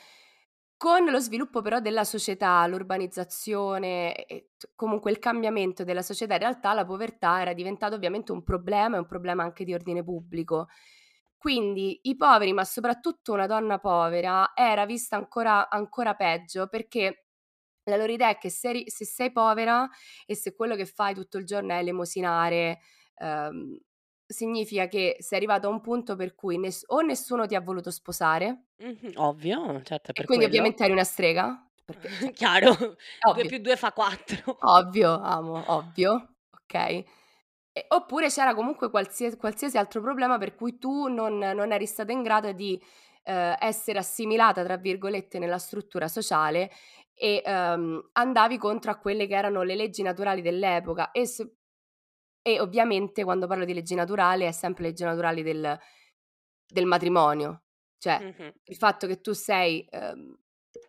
Con 0.82 1.04
lo 1.10 1.18
sviluppo 1.18 1.60
però 1.60 1.78
della 1.78 2.04
società, 2.04 2.66
l'urbanizzazione 2.66 4.46
comunque 4.74 5.10
il 5.10 5.18
cambiamento 5.18 5.84
della 5.84 6.00
società, 6.00 6.32
in 6.32 6.38
realtà 6.40 6.72
la 6.72 6.86
povertà 6.86 7.42
era 7.42 7.52
diventata 7.52 7.94
ovviamente 7.94 8.32
un 8.32 8.42
problema 8.42 8.96
e 8.96 9.00
un 9.00 9.06
problema 9.06 9.42
anche 9.42 9.64
di 9.64 9.74
ordine 9.74 10.02
pubblico. 10.02 10.68
Quindi 11.36 12.00
i 12.04 12.16
poveri, 12.16 12.54
ma 12.54 12.64
soprattutto 12.64 13.34
una 13.34 13.46
donna 13.46 13.78
povera, 13.78 14.52
era 14.54 14.86
vista 14.86 15.16
ancora 15.16 15.68
ancora 15.68 16.14
peggio 16.14 16.66
perché 16.68 17.26
la 17.84 17.96
loro 17.96 18.12
idea 18.12 18.30
è 18.30 18.38
che 18.38 18.48
se 18.50 18.84
se 18.86 19.04
sei 19.04 19.32
povera 19.32 19.86
e 20.24 20.34
se 20.34 20.54
quello 20.54 20.76
che 20.76 20.86
fai 20.86 21.14
tutto 21.14 21.36
il 21.38 21.44
giorno 21.44 21.72
è 21.74 21.78
elemosinare, 21.78 22.80
ehm, 23.16 23.78
significa 24.32 24.86
che 24.88 25.16
sei 25.20 25.38
arrivato 25.38 25.66
a 25.68 25.70
un 25.70 25.80
punto 25.80 26.16
per 26.16 26.34
cui 26.34 26.58
ness 26.58 26.82
o 26.86 27.00
nessuno 27.00 27.46
ti 27.46 27.54
ha 27.54 27.60
voluto 27.60 27.90
sposare 27.90 28.64
Mh-mh, 28.82 29.12
ovvio, 29.18 29.80
certo 29.84 30.12
quindi 30.24 30.44
quello. 30.44 30.44
ovviamente 30.44 30.82
eri 30.84 30.92
una 30.92 31.04
strega, 31.04 31.68
perché 31.84 32.16
cioè 32.34 32.34
Chiaro, 32.34 32.96
2 33.30 33.44
ovvio, 33.44 33.50
più 33.50 33.58
2 33.58 33.76
fa 33.76 33.92
4. 33.92 34.58
ovvio, 34.64 35.18
amo, 35.20 35.62
ovvio, 35.72 36.34
okay. 36.50 37.04
E 37.72 37.84
oppure 37.88 38.28
c'era 38.28 38.54
comunque 38.54 38.90
qualsias 38.90 39.36
qualsiasi 39.36 39.78
altro 39.78 40.00
problema 40.02 40.38
per 40.38 40.54
cui 40.56 40.78
tu 40.78 41.08
non 41.08 41.38
non 41.38 41.72
eri 41.72 41.86
stata 41.86 42.12
in 42.12 42.22
grado 42.22 42.52
di, 42.52 42.80
ehm, 43.24 43.56
essere 43.60 43.98
"assimilata" 44.00 44.64
tra 44.64 44.76
virgolette 44.76 45.38
nella 45.38 45.58
struttura 45.58 46.08
sociale 46.08 46.70
e, 47.14 47.42
ehm, 47.44 48.10
andavi 48.12 48.58
contro 48.58 48.90
a 48.90 48.98
quelle 48.98 49.26
che 49.28 49.34
erano 49.36 49.62
le 49.62 49.76
leggi 49.76 50.02
naturali 50.02 50.42
dell'epoca 50.42 51.10
e 51.12 51.26
s 51.26 51.46
e 52.54 52.60
ovviamente 52.60 53.24
quando 53.24 53.46
parlo 53.46 53.64
di 53.64 53.74
leggi 53.74 53.94
naturali 53.94 54.44
è 54.44 54.52
sempre 54.52 54.84
leggi 54.84 55.04
naturali 55.04 55.42
del 55.42 55.78
del 56.72 56.86
matrimonio. 56.86 57.64
Cioè, 57.98 58.18
Mh-mh. 58.18 58.52
il 58.64 58.76
fatto 58.76 59.06
che 59.06 59.20
tu 59.20 59.32
sei 59.32 59.84
ehm, 59.90 60.38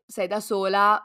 sei 0.05 0.27
da 0.27 0.39
sola, 0.39 1.01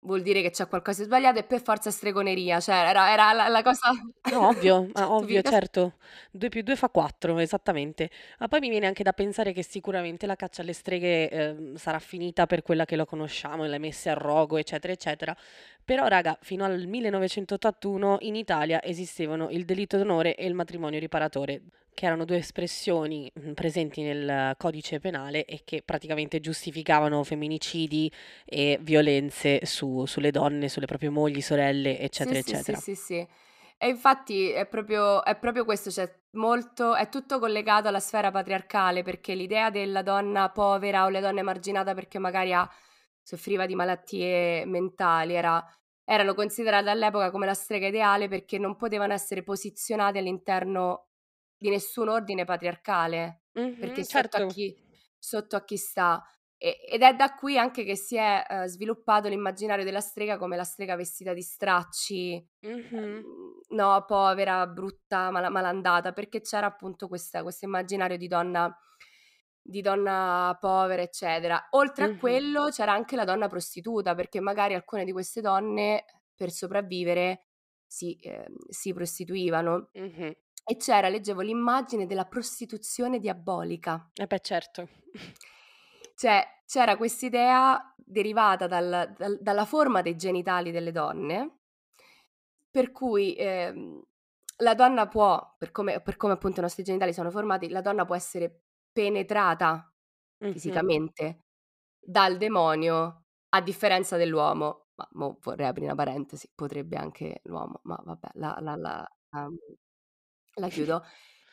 vuol 0.00 0.22
dire 0.22 0.42
che 0.42 0.50
c'è 0.50 0.68
qualcosa 0.68 1.00
di 1.00 1.06
sbagliato 1.06 1.38
e 1.38 1.44
per 1.44 1.62
forza 1.62 1.90
stregoneria, 1.90 2.60
cioè 2.60 2.76
era 2.76 3.10
era 3.12 3.32
la 3.32 3.48
la 3.48 3.62
cosa 3.62 3.90
Ovvio, 4.34 4.90
cioè 4.94 5.06
ma 5.06 5.08
tu 5.14 5.14
ovvio, 5.14 5.40
certo. 5.42 5.94
2 6.30 6.48
più 6.50 6.62
2 6.62 6.76
fa 6.76 6.90
4, 6.90 7.38
esattamente. 7.38 8.10
Ma 8.38 8.48
poi 8.48 8.60
mi 8.60 8.68
viene 8.68 8.86
anche 8.86 9.02
da 9.02 9.12
pensare 9.12 9.52
che 9.52 9.62
sicuramente 9.62 10.26
la 10.26 10.36
caccia 10.36 10.60
alle 10.62 10.74
streghe, 10.74 11.30
ehm, 11.30 11.74
sarà 11.76 11.98
finita 11.98 12.46
per 12.46 12.62
quella 12.62 12.84
che 12.84 12.96
lo 12.96 13.06
conosciamo, 13.06 13.64
le 13.64 13.78
messe 13.78 14.10
a 14.10 14.14
rogo, 14.14 14.58
eccetera, 14.58 14.92
eccetera. 14.92 15.34
Però 15.82 16.06
raga, 16.06 16.36
fino 16.42 16.64
al 16.64 16.86
1981 16.86 18.18
in 18.20 18.36
Italia 18.36 18.82
esistevano 18.82 19.48
il 19.50 19.64
delitto 19.64 19.96
d'onore 19.96 20.34
e 20.34 20.46
il 20.46 20.54
matrimonio 20.54 20.98
riparatore, 20.98 21.62
che 21.98 22.06
erano 22.06 22.24
2 22.24 22.36
espressioni, 22.36 23.28
presenti 23.54 24.02
nel 24.02 24.54
codice 24.56 25.00
penale 25.00 25.44
e 25.44 25.62
che 25.64 25.82
praticamente 25.84 26.38
giustificavano 26.38 27.24
femminicidi 27.24 28.10
e 28.44 28.78
violenze 28.80 29.64
su 29.66 30.06
sulle 30.06 30.30
donne, 30.30 30.68
sulle 30.68 30.86
proprie 30.86 31.10
mogli, 31.10 31.40
sorelle, 31.40 31.98
Sì, 32.20 32.34
eccetera, 32.34 32.38
sì, 32.40 32.54
sì, 32.56 32.74
eccetera. 32.74 32.76
sì, 32.76 32.94
sì. 32.96 33.28
E 33.80 33.88
infatti 33.88 34.50
è 34.50 34.66
proprio 34.66 35.22
è 35.24 35.36
proprio 35.38 35.64
questo, 35.64 35.90
cioè 35.90 36.12
molto 36.32 36.94
è 36.96 37.08
tutto 37.08 37.38
collegato 37.38 37.86
alla 37.88 38.00
sfera 38.00 38.30
patriarcale, 38.32 39.02
perché 39.02 39.34
l'idea 39.34 39.70
della 39.70 40.02
donna 40.02 40.50
povera 40.50 41.04
o 41.04 41.10
la 41.10 41.20
donna 41.20 41.40
emarginata 41.40 41.94
perché 41.94 42.18
magari 42.18 42.52
ha 42.52 42.68
soffriva 43.22 43.66
di 43.66 43.74
malattie 43.76 44.64
mentali, 44.66 45.34
era 45.34 45.64
erano 46.04 46.34
considerate 46.34 46.88
all'epoca 46.90 47.30
come 47.30 47.44
la 47.46 47.52
strega 47.54 47.86
ideale 47.86 48.28
perché 48.28 48.58
non 48.58 48.76
potevano 48.76 49.12
essere 49.12 49.42
posizionate 49.42 50.18
all'interno 50.18 51.07
di 51.58 51.70
nessun 51.70 52.08
ordine 52.08 52.44
patriarcale, 52.44 53.42
perché 53.76 54.02
Mh-mh, 54.02 54.04
sotto 54.04 54.36
a 54.36 54.44
certo. 54.44 54.44
chi 54.46 54.76
sotto 55.18 55.56
a 55.56 55.64
chi 55.64 55.76
sta. 55.76 56.22
E 56.56 56.78
ed 56.90 57.02
è 57.02 57.14
da 57.14 57.34
qui 57.34 57.58
anche 57.58 57.84
che 57.84 57.96
si 57.96 58.16
è, 58.16 58.44
ehm, 58.48 58.66
sviluppato 58.66 59.28
l'immaginario 59.28 59.84
della 59.84 60.00
strega 60.00 60.38
come 60.38 60.56
la 60.56 60.64
strega 60.64 60.96
vestita 60.96 61.32
di 61.34 61.42
stracci, 61.42 62.34
Mh-mh. 62.62 63.24
ehm, 63.24 63.60
no, 63.70 64.04
povera, 64.06 64.66
brutta, 64.66 65.30
mala 65.30 65.50
malandata, 65.50 66.12
perché 66.12 66.40
c'era 66.40 66.66
appunto 66.66 67.08
questo 67.08 67.38
immaginario 67.64 68.16
di 68.16 68.26
donna 68.28 68.76
di 69.62 69.80
donna 69.82 70.56
povera, 70.60 71.02
eccetera. 71.02 71.68
Oltre 71.72 72.04
a 72.04 72.10
Mh-mh. 72.10 72.14
quello 72.14 72.68
c'era 72.70 72.92
anche 72.92 73.16
la 73.16 73.24
donna 73.24 73.48
prostituta, 73.48 74.14
perché 74.14 74.40
magari 74.40 74.74
alcune 74.74 75.04
di 75.04 75.12
queste 75.12 75.40
donne 75.42 76.04
per 76.34 76.50
sopravvivere 76.50 77.46
si 77.86 78.18
ehm, 78.22 78.54
si 78.68 78.92
prostituivano. 78.94 79.90
Mh-mh. 79.94 80.34
E 80.70 80.76
c'era, 80.76 81.08
leggevo 81.08 81.40
l'immagine 81.40 82.04
della 82.04 82.26
prostituzione 82.26 83.18
diabolica. 83.18 84.10
Eh 84.14 84.26
beh, 84.26 84.40
certo. 84.40 84.88
Cioè, 86.14 86.44
c'era 86.66 86.96
quest'idea 86.96 87.94
derivata 87.96 88.66
dal 88.66 89.14
dal 89.16 89.38
dalla 89.40 89.64
forma 89.64 90.02
dei 90.02 90.16
genitali 90.16 90.70
delle 90.70 90.92
donne 90.92 91.58
per 92.74 92.92
cui, 92.92 93.34
ehm, 93.36 94.02
la 94.60 94.74
donna 94.74 95.08
può, 95.08 95.54
per 95.58 95.70
come 95.70 96.00
per 96.00 96.16
come 96.16 96.32
appunto 96.34 96.58
i 96.60 96.62
nostri 96.62 96.82
genitali 96.82 97.12
sono 97.12 97.30
formati, 97.30 97.68
la 97.68 97.80
donna 97.80 98.04
può 98.04 98.14
essere 98.14 98.62
penetrata 98.92 99.90
Mh-mh. 100.40 100.52
fisicamente 100.52 101.44
dal 101.98 102.36
demonio 102.36 103.24
a 103.50 103.60
differenza 103.62 104.16
dell'uomo, 104.16 104.88
ma 104.96 105.08
vorrei 105.40 105.66
aprire 105.68 105.86
una 105.86 105.94
parentesi, 105.96 106.50
potrebbe 106.54 106.96
anche 106.96 107.40
l'uomo, 107.44 107.80
ma 107.84 108.00
vabbè, 108.04 108.28
la, 108.34 108.58
la, 108.60 108.76
la, 108.76 109.08
um, 109.32 109.56
la 110.58 110.68
chiudo. 110.68 111.04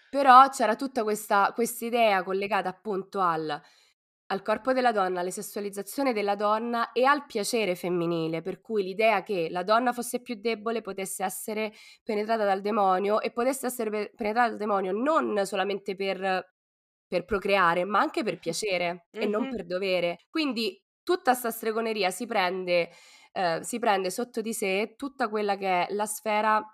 Però 0.10 0.48
c'era 0.50 0.76
tutta 0.76 1.04
questa 1.04 1.54
idea 1.80 2.24
collegata 2.24 2.70
appunto 2.70 3.20
al, 3.20 3.62
al 4.28 4.42
corpo 4.42 4.74
della 4.74 4.92
donna, 4.92 5.20
alla 5.20 5.30
sessualizzazione 5.30 6.14
della 6.14 6.36
donna 6.36 6.92
e 6.94 7.04
al 7.04 7.26
piacere 7.26 7.76
femminile, 7.76 8.42
per 8.42 8.62
cui 8.62 8.84
l'idea 8.84 9.24
che 9.24 9.50
la 9.50 9.64
donna 9.64 9.94
fosse 9.94 10.22
più 10.22 10.36
debole 10.36 10.82
potesse 10.82 11.24
essere 11.24 11.74
penetrata 12.04 12.46
dal 12.46 12.62
demonio 12.62 13.20
e 13.20 13.32
potesse 13.32 13.68
essere 13.68 14.12
penetrata 14.16 14.50
dal 14.50 14.58
demonio 14.58 14.94
non 14.94 15.46
solamente 15.46 15.96
per, 15.96 16.54
per 17.08 17.26
procreare, 17.26 17.84
ma 17.84 18.00
anche 18.00 18.24
per 18.24 18.40
piacere 18.40 19.08
mm-hmm. 19.16 19.26
e 19.26 19.30
non 19.30 19.50
per 19.50 19.66
dovere. 19.66 20.20
Quindi 20.30 20.82
tutta 21.04 21.32
questa 21.32 21.52
stregoneria 21.52 22.10
si 22.10 22.26
prende, 22.26 22.90
eh, 23.32 23.60
si 23.62 23.78
prende 23.80 24.10
sotto 24.10 24.42
di 24.42 24.54
sé 24.54 24.96
tutta 24.98 25.30
quella 25.30 25.56
che 25.56 25.86
è 25.86 25.94
la 25.94 26.06
sfera 26.06 26.66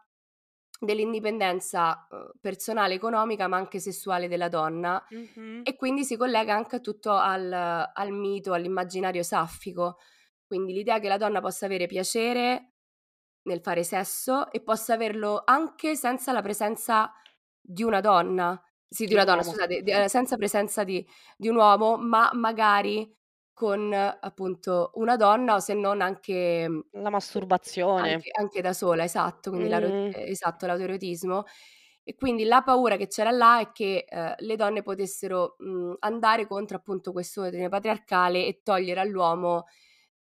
dell'indipendenza 0.83 2.07
uh, 2.09 2.35
personale, 2.39 2.95
economica, 2.95 3.47
ma 3.47 3.57
anche 3.57 3.79
sessuale 3.79 4.27
della 4.27 4.49
donna 4.49 5.01
mm-hmm. 5.13 5.61
e 5.63 5.75
quindi 5.75 6.03
si 6.03 6.17
collega 6.17 6.55
anche 6.55 6.81
tutto 6.81 7.11
al, 7.11 7.51
al, 7.51 8.11
mito, 8.11 8.53
all'immaginario 8.53 9.21
saffico. 9.21 9.97
Quindi 10.47 10.73
l'idea 10.73 10.99
che 10.99 11.07
la 11.07 11.17
donna 11.17 11.39
possa 11.39 11.67
avere 11.67 11.85
piacere 11.85 12.73
nel 13.43 13.61
fare 13.61 13.83
sesso 13.83 14.51
e 14.51 14.61
possa 14.61 14.95
averlo 14.95 15.43
anche 15.45 15.95
senza 15.95 16.31
la 16.31 16.41
presenza 16.41 17.13
di 17.59 17.83
una 17.83 18.01
donna, 18.01 18.59
sì, 18.87 19.05
di 19.05 19.13
una 19.13 19.23
donna, 19.23 19.43
scusate, 19.43 19.83
di, 19.83 19.91
eh, 19.91 20.09
senza 20.09 20.35
presenza 20.35 20.83
di, 20.83 21.05
di 21.37 21.47
un 21.47 21.57
uomo, 21.57 21.95
ma 21.97 22.31
magari 22.33 23.07
con 23.53 23.93
appunto 23.93 24.91
una 24.95 25.15
donna 25.15 25.55
o 25.55 25.59
se 25.59 25.73
non 25.73 26.01
anche 26.01 26.85
la 26.91 27.09
masturbazione. 27.09 28.13
Anche, 28.13 28.29
anche 28.37 28.61
da 28.61 28.73
sola, 28.73 29.03
esatto, 29.03 29.51
quindi 29.51 29.69
mm. 29.73 30.11
esatto, 30.15 30.65
l'autoerotismo. 30.65 31.43
E 32.03 32.15
quindi 32.15 32.45
la 32.45 32.63
paura 32.63 32.97
che 32.97 33.07
c'era 33.07 33.29
là 33.29 33.59
è 33.59 33.71
che 33.71 34.05
eh, 34.09 34.35
le 34.39 34.55
donne 34.55 34.81
potessero 34.81 35.55
mh, 35.59 35.93
andare 35.99 36.47
contro 36.47 36.77
appunto 36.77 37.11
questo 37.11 37.41
ordine 37.41 37.69
patriarcale 37.69 38.45
e 38.45 38.61
togliere 38.63 38.99
all'uomo 38.99 39.65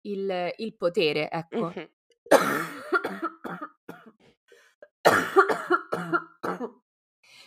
il, 0.02 0.52
il 0.56 0.74
potere, 0.76 1.30
ecco. 1.30 1.72
Mm-hmm. 1.76 1.84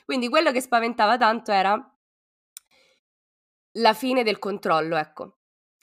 quindi 0.05 0.29
quello 0.29 0.51
che 0.51 0.61
spaventava 0.61 1.17
tanto 1.17 1.51
era 1.51 1.93
la 3.73 3.93
fine 3.93 4.23
del 4.23 4.39
controllo, 4.39 4.95
ecco 4.95 5.38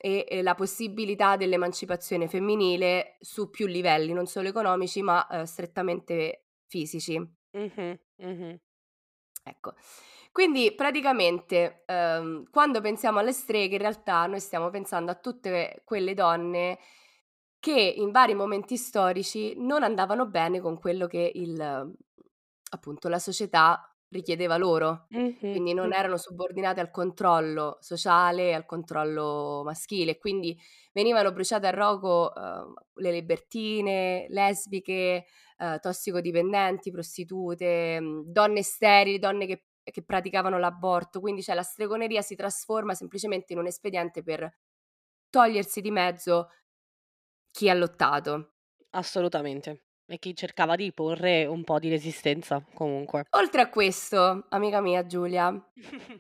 e, 0.06 0.24
e 0.28 0.40
la 0.40 0.54
possibilità 0.54 1.34
dell'emancipazione 1.34 2.28
femminile 2.28 3.16
su 3.18 3.50
più 3.50 3.66
livelli, 3.66 4.12
non 4.12 4.26
solo 4.26 4.46
economici, 4.46 5.02
ma 5.02 5.26
eh, 5.26 5.46
strettamente 5.46 6.44
fisici. 6.66 7.18
Mm-hmm, 7.18 7.92
mm-hmm. 8.22 8.54
Ecco. 9.42 9.74
Quindi 10.30 10.72
praticamente 10.76 11.82
ehm, 11.86 12.48
quando 12.50 12.80
pensiamo 12.80 13.18
alle 13.18 13.32
streghe, 13.32 13.74
in 13.74 13.80
realtà 13.80 14.26
noi 14.26 14.38
stiamo 14.38 14.70
pensando 14.70 15.10
a 15.10 15.16
tutte 15.16 15.82
quelle 15.84 16.14
donne 16.14 16.78
che 17.58 17.94
in 17.96 18.12
vari 18.12 18.34
momenti 18.34 18.76
storici 18.76 19.54
non 19.56 19.82
andavano 19.82 20.26
bene 20.26 20.60
con 20.60 20.78
quello 20.78 21.08
che 21.08 21.32
il, 21.34 21.96
appunto 22.70 23.08
la 23.08 23.18
società 23.18 23.92
richiedeva 24.16 24.56
loro, 24.56 25.06
Mh-mh, 25.14 25.56
quindi 25.56 25.74
non 25.74 25.92
erano 25.92 26.16
subordinate 26.16 26.80
al 26.80 26.90
controllo 26.90 27.78
sociale, 27.80 28.54
al 28.54 28.66
controllo 28.66 29.62
maschile, 29.64 30.18
quindi 30.18 30.58
venivano 30.92 31.32
bruciate 31.32 31.66
a 31.66 31.70
rogo, 31.70 32.32
uhm, 32.34 32.74
le 32.94 33.12
libertine, 33.12 34.26
lesbiche, 34.28 35.24
uhm, 35.58 35.78
tossicodipendenti, 35.80 36.90
prostitute, 36.90 38.00
mhmm, 38.00 38.22
donne 38.26 38.62
sterili, 38.62 39.18
donne 39.18 39.46
che 39.46 39.64
che 39.86 40.02
praticavano 40.02 40.58
l'aborto, 40.58 41.20
quindi 41.20 41.44
cioè 41.44 41.54
la 41.54 41.62
stregoneria 41.62 42.20
si 42.20 42.34
trasforma 42.34 42.92
semplicemente 42.94 43.52
in 43.52 43.60
un 43.60 43.66
espediente 43.68 44.24
per 44.24 44.52
togliersi 45.30 45.80
di 45.80 45.90
mezzo 45.92 46.48
chi 47.50 47.68
ha 47.68 47.74
lottato. 47.74 48.54
Assolutamente. 49.00 49.85
E 50.08 50.18
chi 50.20 50.36
cercava 50.36 50.76
di 50.76 50.92
porre 50.92 51.46
un 51.46 51.64
po' 51.64 51.80
di 51.80 51.88
resistenza, 51.88 52.62
comunque. 52.74 53.26
Oltre 53.30 53.62
a 53.62 53.68
questo, 53.68 54.46
amica 54.50 54.80
mia 54.80 55.04
Giulia, 55.04 55.52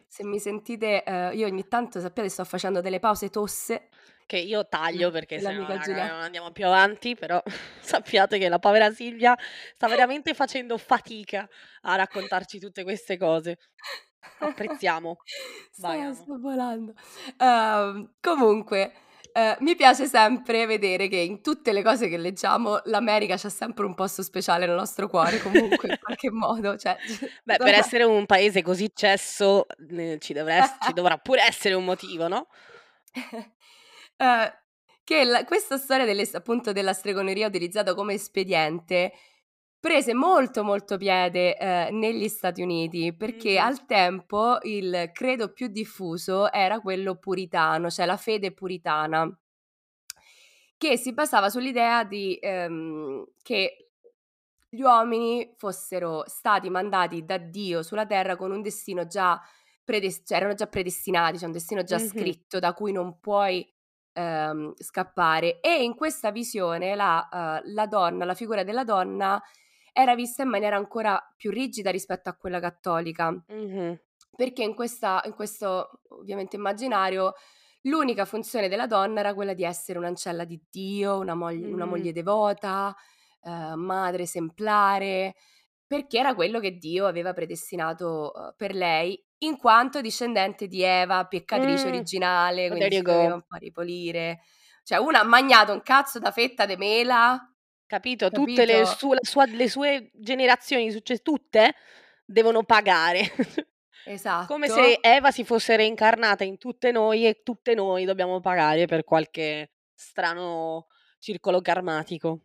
se 0.08 0.24
mi 0.24 0.40
sentite, 0.40 1.04
eh, 1.04 1.36
io 1.36 1.46
ogni 1.46 1.68
tanto 1.68 2.00
sappiate 2.00 2.28
sto 2.28 2.44
facendo 2.44 2.80
delle 2.80 2.98
pause 2.98 3.30
tosse. 3.30 3.88
Che 4.26 4.38
io 4.38 4.66
taglio 4.66 5.12
perché 5.12 5.38
se 5.38 5.52
no 5.52 5.68
non 5.68 6.20
andiamo 6.20 6.50
più 6.50 6.66
avanti, 6.66 7.14
però 7.14 7.40
sappiate 7.80 8.38
che 8.38 8.48
la 8.48 8.58
povera 8.58 8.90
Silvia 8.90 9.36
sta 9.72 9.86
veramente 9.86 10.34
facendo 10.34 10.76
fatica 10.78 11.48
a 11.82 11.94
raccontarci 11.94 12.58
tutte 12.58 12.82
queste 12.82 13.16
cose. 13.16 13.56
Apprezziamo. 14.40 15.18
Vai, 15.78 16.12
sto, 16.12 16.22
sto 16.24 16.38
volando. 16.40 16.92
Uh, 17.38 18.08
comunque, 18.20 18.92
Uh, 19.36 19.54
mi 19.62 19.76
piace 19.76 20.06
sempre 20.06 20.64
vedere 20.64 21.08
che 21.08 21.18
in 21.18 21.42
tutte 21.42 21.72
le 21.72 21.82
cose 21.82 22.08
che 22.08 22.16
leggiamo 22.16 22.80
l'America 22.84 23.36
c'ha 23.36 23.50
sempre 23.50 23.84
un 23.84 23.94
posto 23.94 24.22
speciale 24.22 24.64
nel 24.64 24.74
nostro 24.74 25.08
cuore, 25.08 25.42
comunque 25.42 25.90
in 25.90 25.98
qualche 26.00 26.30
modo. 26.30 26.78
Cioè, 26.78 26.96
Beh, 27.44 27.56
per 27.60 27.74
essere 27.74 28.04
un 28.04 28.24
paese 28.24 28.62
così 28.62 28.90
cesso 28.94 29.66
eh, 29.90 30.16
ci, 30.20 30.32
dovrà, 30.32 30.78
ci, 30.80 30.94
dovrà 30.94 31.18
pure 31.18 31.42
essere 31.42 31.74
un 31.74 31.84
motivo, 31.84 32.28
no? 32.28 32.46
uh, 33.12 34.24
che 35.04 35.24
la, 35.24 35.44
questa 35.44 35.76
storia 35.76 36.06
delle, 36.06 36.26
appunto 36.32 36.72
della 36.72 36.94
stregoneria 36.94 37.46
utilizzata 37.46 37.92
come 37.92 38.14
espediente 38.14 39.12
prese 39.86 40.14
molto 40.14 40.64
molto 40.64 40.96
piede 40.96 41.56
eh, 41.56 41.90
negli 41.92 42.26
Stati 42.26 42.60
Uniti 42.60 43.14
perché 43.14 43.60
mm. 43.60 43.64
al 43.64 43.86
tempo 43.86 44.58
il 44.62 45.10
credo 45.12 45.52
più 45.52 45.68
diffuso 45.68 46.50
era 46.50 46.80
quello 46.80 47.14
puritano, 47.14 47.88
cioè 47.88 48.04
la 48.04 48.16
fede 48.16 48.52
puritana, 48.52 49.32
che 50.76 50.96
si 50.96 51.12
basava 51.12 51.48
sull'idea 51.48 52.02
di 52.02 52.36
ehm, 52.40 53.26
che 53.42 53.90
gli 54.68 54.80
uomini 54.80 55.52
fossero 55.54 56.24
stati 56.26 56.68
mandati 56.68 57.24
da 57.24 57.38
Dio 57.38 57.84
sulla 57.84 58.06
terra 58.06 58.34
con 58.34 58.50
un 58.50 58.62
destino 58.62 59.06
già 59.06 59.40
predestinato, 59.84 60.26
cioè 60.26 60.38
erano 60.38 60.54
già 60.54 60.66
predestinati, 60.66 61.36
cioè 61.38 61.46
un 61.46 61.52
destino 61.52 61.84
già 61.84 61.98
mm-hmm. 61.98 62.08
scritto 62.08 62.58
da 62.58 62.72
cui 62.72 62.90
non 62.90 63.20
puoi 63.20 63.64
ehm, 64.14 64.74
scappare. 64.78 65.60
E 65.60 65.84
in 65.84 65.94
questa 65.94 66.32
visione 66.32 66.96
la, 66.96 67.28
uh, 67.62 67.70
la 67.72 67.86
donna, 67.86 68.24
la 68.24 68.34
figura 68.34 68.64
della 68.64 68.82
donna 68.82 69.40
era 69.98 70.14
vista 70.14 70.42
in 70.42 70.50
maniera 70.50 70.76
ancora 70.76 71.18
più 71.38 71.50
rigida 71.50 71.90
rispetto 71.90 72.28
a 72.28 72.34
quella 72.34 72.60
cattolica. 72.60 73.30
Mm-hmm. 73.50 73.94
Perché 74.36 74.62
in, 74.62 74.74
questa, 74.74 75.22
in 75.24 75.32
questo 75.32 76.02
ovviamente 76.10 76.56
immaginario 76.56 77.32
l'unica 77.84 78.26
funzione 78.26 78.68
della 78.68 78.86
donna 78.86 79.20
era 79.20 79.32
quella 79.32 79.54
di 79.54 79.64
essere 79.64 79.98
un'ancella 79.98 80.44
di 80.44 80.62
Dio, 80.70 81.18
una, 81.18 81.34
moglie, 81.34 81.66
mm. 81.66 81.72
una 81.72 81.86
moglie 81.86 82.12
devota, 82.12 82.94
eh, 83.42 83.74
madre 83.74 84.24
esemplare, 84.24 85.34
perché 85.86 86.18
era 86.18 86.34
quello 86.34 86.60
che 86.60 86.72
Dio 86.72 87.06
aveva 87.06 87.32
predestinato 87.32 88.32
uh, 88.34 88.54
per 88.54 88.74
lei, 88.74 89.18
in 89.38 89.56
quanto 89.56 90.02
discendente 90.02 90.66
di 90.66 90.82
Eva, 90.82 91.24
peccatrice 91.24 91.86
mm. 91.86 91.88
originale, 91.88 92.68
quindi 92.68 92.96
si 92.96 93.02
doveva 93.02 93.34
un 93.34 93.44
po' 93.46 93.56
ripolire. 93.56 94.40
Cioè, 94.82 94.98
una 94.98 95.20
ha 95.20 95.24
mangiato 95.24 95.72
un 95.72 95.80
cazzo 95.80 96.18
da 96.18 96.32
fetta 96.32 96.66
di 96.66 96.76
mela 96.76 97.50
Capito? 97.86 98.30
Tutte 98.30 98.64
le, 98.64 98.84
su- 98.84 99.12
la 99.12 99.20
sua- 99.22 99.46
le 99.46 99.68
sue 99.68 100.10
generazioni, 100.14 100.90
succe- 100.90 101.18
tutte 101.18 101.74
devono 102.24 102.64
pagare. 102.64 103.30
Come 104.46 104.68
se 104.68 104.92
esatto. 104.92 105.00
Eva 105.02 105.30
si 105.30 105.44
fosse 105.44 105.76
reincarnata 105.76 106.44
in 106.44 106.58
tutte 106.58 106.92
noi 106.92 107.26
e 107.26 107.42
tutte 107.42 107.74
noi 107.74 108.04
dobbiamo 108.04 108.40
pagare 108.40 108.86
per 108.86 109.02
qualche 109.02 109.72
strano 109.94 110.86
circolo 111.18 111.60
karmatico. 111.60 112.42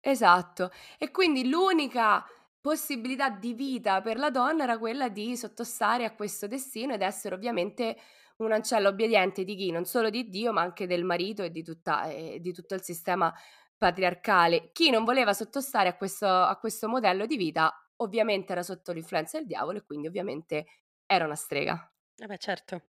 Esatto. 0.00 0.70
E 0.98 1.10
quindi 1.10 1.48
l'unica 1.48 2.24
possibilità 2.60 3.28
di 3.28 3.52
vita 3.54 4.00
per 4.00 4.16
la 4.16 4.30
donna 4.30 4.62
era 4.62 4.78
quella 4.78 5.08
di 5.08 5.36
sottostare 5.36 6.04
a 6.04 6.14
questo 6.14 6.46
destino 6.46 6.94
ed 6.94 7.02
essere 7.02 7.34
ovviamente 7.34 7.96
un 8.38 8.52
ancella 8.52 8.88
obbediente 8.88 9.44
di 9.44 9.54
chi? 9.54 9.70
Non 9.70 9.84
solo 9.84 10.08
di 10.10 10.28
Dio, 10.28 10.52
ma 10.52 10.62
anche 10.62 10.86
del 10.86 11.04
marito 11.04 11.42
e 11.42 11.50
di, 11.50 11.62
tutta, 11.62 12.08
e 12.08 12.38
di 12.40 12.52
tutto 12.52 12.74
il 12.74 12.82
sistema 12.82 13.32
patriarcale. 13.82 14.70
Chi 14.70 14.90
non 14.90 15.02
voleva 15.02 15.32
sottostare 15.32 15.88
a 15.88 15.96
questo, 15.96 16.28
a 16.28 16.56
questo 16.56 16.86
modello 16.86 17.26
di 17.26 17.36
vita 17.36 17.76
ovviamente 17.96 18.52
era 18.52 18.62
sotto 18.62 18.92
l'influenza 18.92 19.38
del 19.38 19.48
diavolo 19.48 19.78
e 19.78 19.82
quindi 19.82 20.06
ovviamente 20.06 20.66
era 21.04 21.24
una 21.24 21.34
strega. 21.34 21.92
Eh 22.16 22.26
beh, 22.26 22.38
certo. 22.38 22.82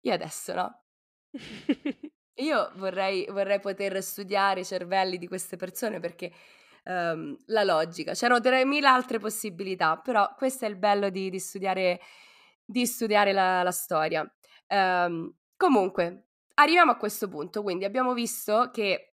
Io 0.00 0.12
adesso 0.12 0.52
no. 0.52 0.82
Io 2.38 2.72
vorrei, 2.74 3.24
vorrei, 3.30 3.60
poter 3.60 4.02
studiare 4.02 4.60
i 4.60 4.64
cervelli 4.64 5.16
di 5.16 5.28
queste 5.28 5.54
persone 5.56 6.00
perché 6.00 6.32
um, 6.86 7.36
la 7.46 7.62
logica, 7.62 8.14
c'erano 8.14 8.40
3.000 8.40 8.82
altre 8.82 9.20
possibilità, 9.20 9.96
però 9.98 10.34
questo 10.36 10.64
è 10.64 10.68
il 10.68 10.74
bello 10.74 11.08
di, 11.08 11.30
di 11.30 11.38
studiare, 11.38 12.00
di 12.64 12.84
studiare 12.84 13.32
la, 13.32 13.62
la, 13.62 13.70
storia. 13.70 14.28
Um, 14.66 15.32
comunque, 15.56 16.30
arriviamo 16.54 16.90
a 16.90 16.96
questo 16.96 17.28
punto, 17.28 17.62
quindi 17.62 17.84
abbiamo 17.84 18.12
visto 18.14 18.70
che 18.72 19.13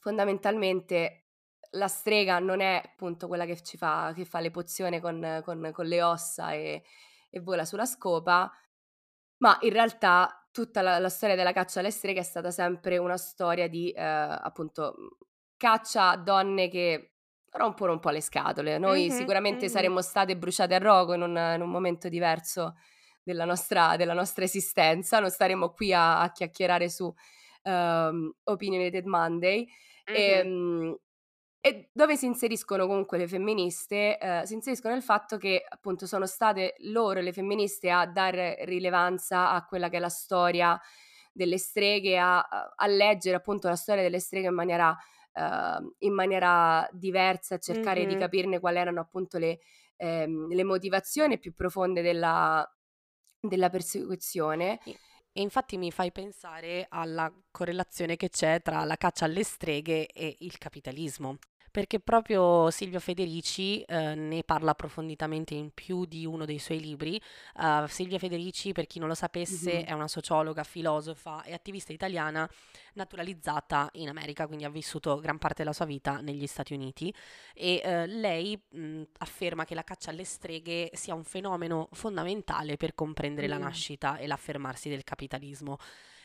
fondamentalmente 0.00 1.26
la 1.74 1.86
strega 1.86 2.38
non 2.40 2.60
è 2.60 2.82
appunto 2.84 3.28
quella 3.28 3.44
che 3.44 3.62
ci 3.62 3.76
fa, 3.76 4.12
che 4.14 4.24
fa 4.24 4.40
le 4.40 4.50
pozioni 4.50 4.98
con, 5.00 5.40
con, 5.44 5.70
con 5.72 5.86
le 5.86 6.02
ossa 6.02 6.52
e, 6.52 6.82
e, 7.30 7.40
vola 7.40 7.64
sulla 7.64 7.86
scopa, 7.86 8.50
ma 9.38 9.56
in 9.60 9.72
realtà 9.72 10.48
tutta 10.50 10.82
la, 10.82 10.98
la, 10.98 11.08
storia 11.08 11.36
della 11.36 11.52
caccia 11.52 11.78
alle 11.78 11.92
streghe 11.92 12.20
è 12.20 12.24
stata 12.24 12.50
sempre 12.50 12.98
una 12.98 13.16
storia 13.16 13.68
di 13.68 13.90
eh, 13.90 14.02
appunto 14.02 15.16
caccia 15.56 16.10
a 16.10 16.16
donne 16.16 16.68
che 16.68 17.12
rompono 17.52 17.92
un 17.92 18.00
po' 18.00 18.10
le 18.10 18.20
scatole. 18.20 18.78
Noi 18.78 19.06
mm-hmm, 19.06 19.16
sicuramente 19.16 19.64
mm-hmm. 19.66 19.74
saremmo 19.74 20.02
state 20.02 20.36
bruciate 20.36 20.74
a 20.74 20.78
rogo 20.78 21.14
in 21.14 21.22
un, 21.22 21.36
in 21.54 21.60
un 21.60 21.70
momento 21.70 22.08
diverso 22.08 22.74
della 23.22 23.44
nostra, 23.44 23.96
della 23.96 24.14
nostra, 24.14 24.44
esistenza, 24.44 25.20
non 25.20 25.30
staremo 25.30 25.70
qui 25.70 25.92
a, 25.92 26.20
a 26.20 26.32
chiacchierare 26.32 26.88
su 26.88 27.12
um, 27.64 28.32
Opinionated 28.44 29.04
Monday. 29.04 29.68
Mm-hmm. 30.10 30.92
E, 31.60 31.68
e, 31.68 31.90
dove 31.92 32.16
si 32.16 32.26
inseriscono 32.26 32.86
comunque 32.86 33.18
le 33.18 33.28
femministe? 33.28 34.18
Eh, 34.18 34.42
si 34.46 34.54
inseriscono 34.54 34.94
nel 34.94 35.02
fatto 35.02 35.36
che 35.36 35.64
appunto 35.68 36.06
sono 36.06 36.26
state 36.26 36.74
loro 36.78 37.20
le 37.20 37.32
femministe 37.32 37.90
a 37.90 38.06
dare 38.06 38.58
rilevanza 38.64 39.50
a 39.50 39.64
quella 39.64 39.88
che 39.88 39.96
è 39.96 40.00
la 40.00 40.08
storia 40.08 40.80
delle 41.32 41.58
streghe, 41.58 42.18
a, 42.18 42.40
a 42.40 42.86
leggere 42.86 43.36
appunto 43.36 43.68
la 43.68 43.76
storia 43.76 44.02
delle 44.02 44.20
streghe 44.20 44.48
in 44.48 44.54
maniera 44.54 44.96
uh, 45.34 45.94
in 45.98 46.12
maniera 46.12 46.88
diversa, 46.92 47.58
cercare 47.58 48.00
mm-hmm. 48.00 48.08
di 48.08 48.16
capirne 48.16 48.60
quali 48.60 48.78
erano 48.78 49.00
appunto 49.00 49.38
le, 49.38 49.60
ehm, 49.96 50.48
le 50.48 50.64
motivazioni 50.64 51.38
più 51.38 51.54
profonde 51.54 52.02
della, 52.02 52.68
della 53.40 53.70
persecuzione. 53.70 54.80
E 55.32 55.40
infatti 55.42 55.76
mi 55.76 55.92
fai 55.92 56.10
pensare 56.10 56.86
alla 56.88 57.32
correlazione 57.50 58.16
che 58.16 58.28
c'è 58.30 58.60
tra 58.62 58.84
la 58.84 58.96
caccia 58.96 59.26
alle 59.26 59.44
streghe 59.44 60.06
e 60.06 60.36
il 60.40 60.58
capitalismo 60.58 61.38
perché 61.70 62.00
proprio 62.00 62.70
Silvio 62.70 63.00
Federici 63.00 63.82
eh, 63.82 64.14
ne 64.14 64.42
parla 64.42 64.72
approfonditamente 64.72 65.54
in 65.54 65.70
più 65.72 66.04
di 66.04 66.26
uno 66.26 66.44
dei 66.44 66.58
suoi 66.58 66.80
libri. 66.80 67.20
Uh, 67.56 67.86
Silvia 67.86 68.18
Federici, 68.18 68.72
per 68.72 68.86
chi 68.86 68.98
non 68.98 69.08
lo 69.08 69.14
sapesse, 69.14 69.74
mm-hmm. 69.74 69.84
è 69.84 69.92
una 69.92 70.08
sociologa, 70.08 70.64
filosofa 70.64 71.42
e 71.42 71.52
attivista 71.52 71.92
italiana 71.92 72.48
naturalizzata 72.94 73.88
in 73.92 74.08
America, 74.08 74.46
quindi 74.46 74.64
ha 74.64 74.70
vissuto 74.70 75.18
gran 75.18 75.38
parte 75.38 75.62
della 75.62 75.72
sua 75.72 75.84
vita 75.84 76.20
negli 76.20 76.46
Stati 76.46 76.74
Uniti 76.74 77.14
e 77.54 77.80
eh, 77.82 78.06
lei 78.06 78.60
mh, 78.68 79.02
afferma 79.18 79.64
che 79.64 79.74
la 79.74 79.84
caccia 79.84 80.10
alle 80.10 80.24
streghe 80.24 80.90
sia 80.94 81.14
un 81.14 81.24
fenomeno 81.24 81.88
fondamentale 81.92 82.76
per 82.76 82.94
comprendere 82.94 83.46
mm. 83.46 83.50
la 83.50 83.58
nascita 83.58 84.16
e 84.16 84.26
l'affermarsi 84.26 84.88
del 84.88 85.04
capitalismo 85.04 85.78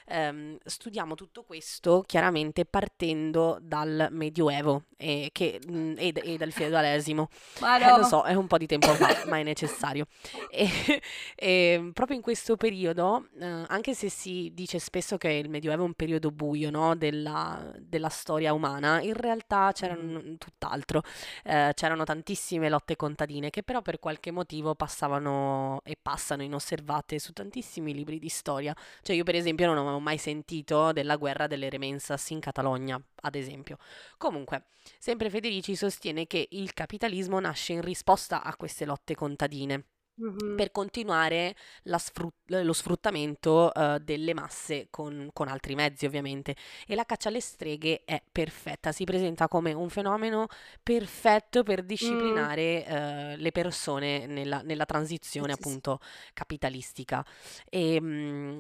ehm, 0.05 0.57
studiamo 0.63 1.15
tutto 1.15 1.43
questo 1.43 2.03
chiaramente 2.05 2.65
partendo 2.65 3.57
dal 3.61 4.07
Medioevo 4.11 4.83
e, 4.97 5.29
che, 5.31 5.59
mh, 5.65 5.77
mm, 5.77 5.93
e, 5.97 6.13
e 6.15 6.37
dal 6.37 6.51
feudalesimo. 6.51 7.29
Ma 7.61 7.77
no. 7.77 7.95
eh, 7.95 7.97
lo 7.97 8.03
so, 8.03 8.23
è 8.23 8.33
un 8.33 8.47
po' 8.47 8.57
di 8.57 8.65
tempo 8.65 8.87
fa, 8.93 9.23
ma 9.27 9.37
è 9.37 9.43
necessario. 9.43 10.07
E, 10.49 10.67
e 11.35 11.91
proprio 11.93 12.15
in 12.15 12.21
questo 12.21 12.55
periodo, 12.55 13.27
eh, 13.39 13.63
anche 13.67 13.93
se 13.93 14.09
si 14.09 14.51
dice 14.53 14.79
spesso 14.79 15.17
che 15.17 15.29
il 15.29 15.49
Medioevo 15.49 15.83
è 15.83 15.85
un 15.85 15.93
periodo 15.93 16.31
buio 16.31 16.69
no, 16.69 16.95
della, 16.95 17.71
della, 17.79 18.09
storia 18.09 18.53
umana, 18.53 19.01
in 19.01 19.13
realtà 19.13 19.71
c'era 19.73 19.95
mm. 19.95 20.35
tutt'altro. 20.37 21.01
Eh, 21.43 21.71
c'erano 21.73 22.03
tantissime 22.03 22.69
lotte 22.69 22.95
contadine 22.95 23.49
che 23.49 23.63
però 23.63 23.81
per 23.81 23.99
qualche 23.99 24.31
motivo 24.31 24.75
passavano 24.75 25.81
e 25.83 25.97
passano 26.01 26.43
inosservate 26.43 27.19
su 27.19 27.33
tantissimi 27.33 27.93
libri 27.93 28.19
di 28.19 28.29
storia. 28.29 28.75
Cioè 29.01 29.15
io 29.15 29.23
per 29.23 29.35
esempio 29.35 29.65
non 29.67 29.77
ho 29.77 29.94
avevamo 29.95 29.99
mai 29.99 30.17
sentito 30.17 30.91
della 30.91 31.15
guerra 31.15 31.47
delle 31.47 31.69
Remensas 31.69 32.29
in 32.29 32.39
Catalogna, 32.39 33.01
ad 33.21 33.35
esempio. 33.35 33.77
Comunque, 34.17 34.65
sempre 34.99 35.29
Federici 35.29 35.75
sostiene 35.75 36.27
che 36.27 36.47
il 36.51 36.73
capitalismo 36.73 37.39
nasce 37.39 37.73
in 37.73 37.81
risposta 37.81 38.43
a 38.43 38.55
queste 38.55 38.85
lotte 38.85 39.15
contadine. 39.15 39.85
Mm-hmm. 40.17 40.55
per 40.55 40.71
continuare 40.71 41.57
sfrut- 41.83 42.33
lo 42.45 42.71
sfruttamento 42.71 43.69
uh, 43.75 43.97
delle 43.97 44.33
masse 44.33 44.87
con, 44.89 45.29
con, 45.33 45.49
altri 45.49 45.75
mezzi 45.75 46.05
ovviamente 46.05 46.55
e 46.87 46.95
la 46.95 47.03
caccia 47.03 47.27
alle 47.27 47.41
streghe 47.41 48.03
è 48.05 48.23
perfetta 48.31 48.93
si 48.93 49.03
presenta 49.03 49.49
come 49.49 49.73
un 49.73 49.89
fenomeno 49.89 50.47
perfetto 50.81 51.63
per 51.63 51.83
disciplinare 51.83 52.85
mm. 52.87 52.93
uh, 52.93 53.35
le 53.35 53.51
persone 53.51 54.25
nella, 54.25 54.61
nella 54.61 54.85
transizione 54.85 55.51
sì, 55.51 55.59
appunto 55.59 55.99
sì. 56.01 56.29
capitalistica 56.33 57.25
e 57.69 57.99
mh, 57.99 58.59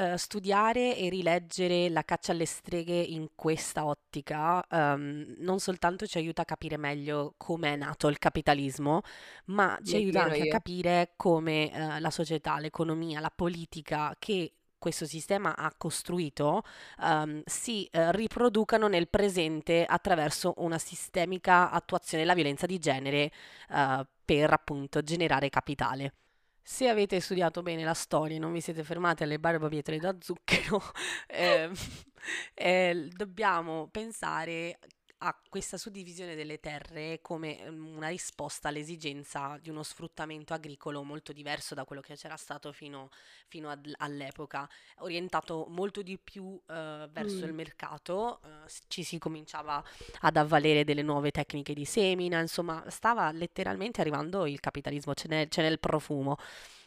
uh, 0.00 0.16
studiare 0.16 0.96
e 0.96 1.08
rileggere 1.08 1.88
La 1.90 2.04
caccia 2.04 2.32
alle 2.32 2.46
streghe 2.46 2.94
in 2.94 3.28
questa 3.34 3.84
ottica 3.84 4.64
um, 4.70 5.34
non 5.38 5.60
soltanto 5.60 6.06
ci 6.06 6.18
aiuta 6.18 6.42
a 6.42 6.44
capire 6.44 6.76
meglio 6.76 7.34
come 7.36 7.74
è 7.74 7.76
nato 7.76 8.08
il 8.08 8.18
capitalismo, 8.18 9.02
ma 9.46 9.78
ci 9.82 9.96
Mi 9.96 10.02
aiuta 10.02 10.22
anche 10.22 10.38
io. 10.38 10.44
a 10.44 10.48
capire 10.48 11.12
come 11.16 11.70
uh, 11.72 12.00
la 12.00 12.10
società, 12.10 12.58
l'economia, 12.58 13.20
la 13.20 13.32
politica 13.34 14.14
che 14.18 14.52
questo 14.80 15.04
sistema 15.06 15.54
ha 15.56 15.72
costruito 15.76 16.62
um, 17.02 17.42
si 17.44 17.88
uh, 17.92 18.10
riproducano 18.10 18.88
nel 18.88 19.08
presente 19.08 19.84
attraverso 19.84 20.54
una 20.56 20.78
sistemica 20.78 21.70
attuazione 21.70 22.22
della 22.22 22.34
violenza 22.34 22.66
di 22.66 22.78
genere 22.78 23.30
uh, 23.68 24.04
per 24.24 24.52
appunto 24.52 25.02
generare 25.02 25.50
capitale. 25.50 26.14
Se 26.62 26.88
avete 26.88 27.20
studiato 27.20 27.62
bene 27.62 27.84
la 27.84 27.94
storia 27.94 28.36
e 28.36 28.38
non 28.38 28.52
vi 28.52 28.60
siete 28.60 28.84
fermati 28.84 29.22
alle 29.22 29.38
barbapietre 29.38 29.98
da 29.98 30.16
zucchero, 30.18 30.80
eh, 31.26 31.70
eh, 32.54 33.08
dobbiamo 33.10 33.88
pensare 33.90 34.78
a 35.22 35.38
questa 35.48 35.76
suddivisione 35.76 36.34
delle 36.34 36.60
terre 36.60 37.20
come 37.20 37.58
mm, 37.70 37.96
una 37.96 38.08
risposta 38.08 38.68
all'esigenza 38.68 39.58
di 39.60 39.68
uno 39.68 39.82
sfruttamento 39.82 40.54
agricolo 40.54 41.02
molto 41.02 41.32
diverso 41.32 41.74
da 41.74 41.84
quello 41.84 42.00
che 42.00 42.16
c'era 42.16 42.36
stato 42.36 42.72
fino, 42.72 43.10
fino 43.48 43.68
ad, 43.68 43.92
all'epoca, 43.98 44.68
orientato 44.98 45.66
molto 45.68 46.02
di 46.02 46.18
più 46.18 46.58
eh, 46.68 47.08
verso 47.10 47.44
mm. 47.44 47.48
il 47.48 47.52
mercato, 47.52 48.40
eh, 48.42 48.70
ci 48.88 49.02
si 49.02 49.18
cominciava 49.18 49.82
ad 50.20 50.36
avvalere 50.36 50.84
delle 50.84 51.02
nuove 51.02 51.30
tecniche 51.30 51.74
di 51.74 51.84
semina, 51.84 52.40
insomma 52.40 52.82
stava 52.88 53.30
letteralmente 53.32 54.00
arrivando 54.00 54.46
il 54.46 54.60
capitalismo, 54.60 55.14
ce 55.14 55.28
n'è, 55.28 55.48
ce 55.48 55.60
n'è 55.62 55.68
il 55.68 55.80
profumo. 55.80 56.36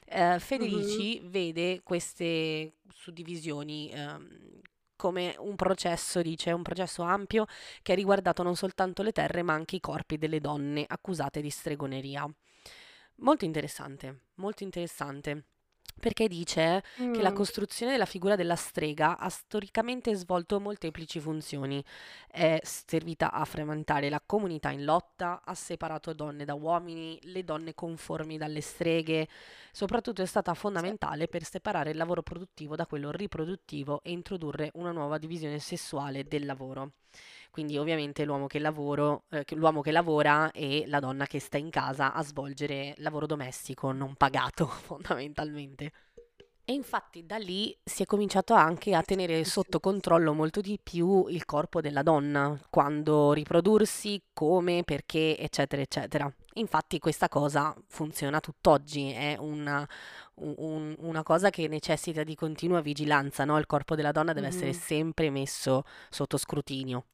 Eh, 0.06 0.39
Federici 0.39 1.19
mm-hmm. 1.19 1.30
vede 1.30 1.82
queste 1.84 2.74
suddivisioni 2.93 3.91
ehm, 3.91 4.62
come 5.04 5.36
un 5.39 5.58
processo, 5.58 6.22
dice, 6.22 6.54
un 6.54 6.62
processo 6.62 7.02
ampio 7.02 7.46
che 7.82 7.92
ha 7.92 7.96
riguardato 7.96 8.42
non 8.42 8.56
soltanto 8.56 9.04
le 9.04 9.12
terre 9.12 9.44
ma 9.44 9.52
anche 9.52 9.76
i 9.76 9.82
corpi 9.82 10.18
delle 10.18 10.39
donne 10.39 10.86
accusate 10.88 11.42
di 11.42 11.50
stregoneria. 11.50 12.26
Molto 13.16 13.44
interessante, 13.44 14.28
molto 14.36 14.63
interessante 14.63 15.48
perché 15.99 16.27
dice 16.27 16.84
che 16.95 17.21
la 17.21 17.32
mm. 17.32 17.36
costruzione 17.36 17.91
della 17.91 18.06
figura 18.06 18.36
della 18.36 18.56
strega 18.56 19.17
ha 19.17 19.29
storicamente 19.29 20.13
svolto 20.15 20.60
molteplici 20.60 21.19
funzioni. 21.19 21.84
È 22.27 22.60
servita 22.63 23.32
a 23.32 23.45
frementare 23.45 24.10
la 24.10 24.21
comunità 24.25 24.69
in 24.69 24.84
lotta, 24.84 25.41
ha 25.43 25.53
separato 25.53 26.13
donne 26.13 26.45
da 26.45 26.53
uomini, 26.56 27.17
le 27.23 27.43
donne 27.43 27.73
conformi 27.73 28.38
dalle 28.38 28.62
streghe, 28.62 29.27
soprattutto 29.71 30.21
è 30.21 30.25
stata 30.25 30.53
fondamentale 30.53 31.27
per 31.27 31.43
separare 31.43 31.91
il 31.91 31.97
lavoro 31.97 32.21
produttivo 32.21 32.75
da 32.75 32.86
quello 32.86 33.12
riproduttivo 33.12 34.01
e 34.03 34.12
introdurre 34.12 34.71
una 34.75 34.91
nuova 34.91 35.17
divisione 35.17 35.60
sessuale 35.60 36.23
del 36.25 36.45
lavoro. 36.45 36.91
Quindi 37.52 37.78
ovviamente 37.78 38.26
l'uomo 38.26 38.47
che, 38.47 38.60
lavoro, 38.60 39.26
eh, 39.30 39.45
l'uomo 39.52 39.82
che 39.82 39.91
lavora 39.91 40.52
e 40.52 40.86
la 40.88 40.99
donna 40.99 41.26
che 41.26 41.39
sta 41.39 41.58
in 41.58 41.69
casa 41.69 42.13
a 42.13 42.23
svolgere 42.23 42.93
lavoro 42.97 43.26
domestico 43.26 43.91
non 43.91 44.15
pagato 44.15 44.65
fondamentalmente. 44.67 45.91
E 46.65 46.71
infatti 46.71 47.26
da 47.26 47.36
lì 47.36 47.78
si 47.84 48.04
è 48.04 48.06
cominciato 48.06 48.54
anche 48.54 48.95
a 48.95 49.02
tenere 49.02 49.43
sotto 49.43 49.82
controllo 49.82 50.32
molto 50.32 50.62
di 50.62 50.80
più 50.82 51.28
il 51.28 51.43
corpo 51.43 51.82
della 51.82 52.04
donna, 52.04 52.58
quando 52.69 53.34
riprodursi, 53.34 54.21
come, 54.32 54.84
perché, 54.86 55.38
eccetera, 55.38 55.82
eccetera. 55.82 56.34
Infatti 56.54 56.99
questa 56.99 57.28
cosa 57.28 57.76
funziona 57.88 58.39
tutt'oggi, 58.39 59.12
è 59.12 59.36
una, 59.38 59.86
un, 60.36 60.95
una 60.99 61.23
cosa 61.23 61.49
che 61.49 61.67
necessita 61.67 62.23
di 62.23 62.36
continua 62.36 62.80
vigilanza, 62.80 63.43
no? 63.43 63.58
Il 63.58 63.65
corpo 63.65 63.95
della 63.95 64.13
donna 64.13 64.32
deve 64.32 64.47
mm-hmm. 64.47 64.56
essere 64.56 64.71
sempre 64.73 65.30
messo 65.30 65.84
sotto 66.10 66.38
scrutinio 66.38 67.08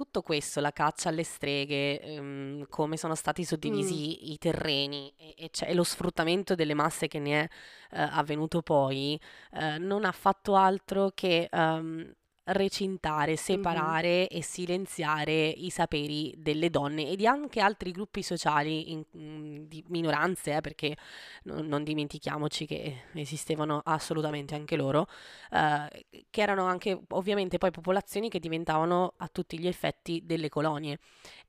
tutto 0.00 0.22
questo, 0.22 0.60
la 0.60 0.72
caccia 0.72 1.10
alle 1.10 1.24
streghe, 1.24 2.00
ehm, 2.00 2.66
come 2.70 2.96
sono 2.96 3.14
stati 3.14 3.44
suddivisi 3.44 4.18
mm. 4.18 4.30
i 4.32 4.38
terreni 4.38 5.12
e, 5.14 5.34
e, 5.36 5.50
e, 5.52 5.74
lo 5.74 5.84
sfruttamento 5.84 6.54
delle 6.54 6.72
masse 6.72 7.06
che 7.06 7.18
ne 7.18 7.42
è 7.42 7.48
eh, 7.96 8.00
avvenuto 8.00 8.62
poi, 8.62 9.20
eh, 9.52 9.76
non 9.76 10.06
ha 10.06 10.12
fatto 10.12 10.54
altro 10.56 11.10
che 11.14 11.50
um, 11.52 12.10
recintare, 12.52 13.36
separare 13.36 14.28
e 14.28 14.42
silenziare 14.42 15.48
i 15.48 15.70
saperi 15.70 16.34
delle 16.36 16.70
donne 16.70 17.08
e 17.08 17.16
di 17.16 17.26
anche 17.26 17.60
altri 17.60 17.92
gruppi 17.92 18.22
sociali 18.22 18.92
in, 18.92 19.04
in, 19.12 19.68
di 19.68 19.84
minoranze, 19.88 20.56
eh, 20.56 20.60
perché 20.60 20.96
non, 21.44 21.66
non, 21.66 21.84
dimentichiamoci 21.84 22.66
che 22.66 23.04
esistevano 23.14 23.80
assolutamente 23.84 24.54
anche 24.54 24.76
loro, 24.76 25.06
eh, 25.50 26.06
che 26.30 26.40
erano 26.40 26.64
anche 26.64 26.98
ovviamente 27.08 27.58
poi 27.58 27.70
popolazioni 27.70 28.28
che 28.28 28.40
diventavano 28.40 29.14
a 29.18 29.28
tutti 29.28 29.58
gli 29.58 29.66
effetti 29.66 30.22
delle 30.24 30.48
colonie. 30.48 30.98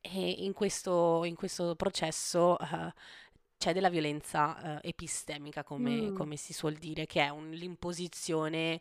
E 0.02 0.30
in 0.40 0.54
questo, 0.54 1.24
in 1.26 1.36
questo 1.36 1.76
processo 1.76 2.60
eh, 2.60 2.94
c'è 3.58 3.74
della 3.74 3.90
violenza 3.90 4.82
eh, 4.82 4.90
epistemica, 4.90 5.64
come, 5.64 6.10
mm. 6.10 6.16
come, 6.16 6.36
si 6.36 6.54
suol 6.54 6.74
dire, 6.74 7.06
che 7.06 7.22
è 7.22 7.30
un, 7.30 7.50
l'imposizione 7.52 8.80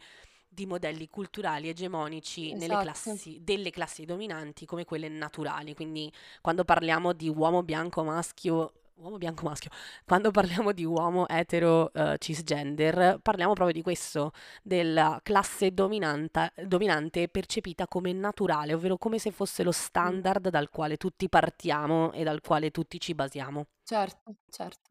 di 0.53 0.67
modelli 0.67 1.09
culturali 1.09 1.69
egemonici 1.69 2.53
esatto. 2.53 2.83
classi, 2.83 3.39
delle 3.43 3.71
classi 3.71 4.05
dominanti 4.05 4.67
come 4.67 4.85
quelle 4.85 5.09
naturali. 5.09 5.75
Quindi 5.75 6.13
quando 6.41 6.65
parliamo 6.65 7.13
di 7.13 7.29
uomo 7.29 7.63
bianco 7.63 8.03
maschio 8.03 8.73
uomo 9.01 9.17
bianco 9.17 9.45
maschio. 9.45 9.71
Quando 10.05 10.31
parliamo 10.31 10.73
di 10.73 10.85
uomo 10.85 11.27
etero 11.29 11.91
uh, 11.93 12.17
cisgender, 12.19 13.19
parliamo 13.23 13.55
proprio 13.55 13.75
di 13.75 13.83
questo, 13.83 14.33
della 14.63 15.19
classe 15.23 15.73
dominante 15.73 17.29
percepita 17.29 17.87
come 17.87 18.13
naturale, 18.13 18.75
ovvero 18.75 18.97
come 18.99 19.19
se 19.19 19.31
fosse 19.31 19.63
lo 19.63 19.73
standard 19.73 20.49
dal 20.51 20.69
quale 20.69 20.97
tutti 20.97 21.29
partiamo 21.29 22.13
e 22.13 22.25
dal 22.25 22.41
quale 22.41 22.71
tutti 22.71 23.01
ci 23.01 23.15
basiamo. 23.15 23.67
Certo, 23.83 24.35
certo. 24.51 24.91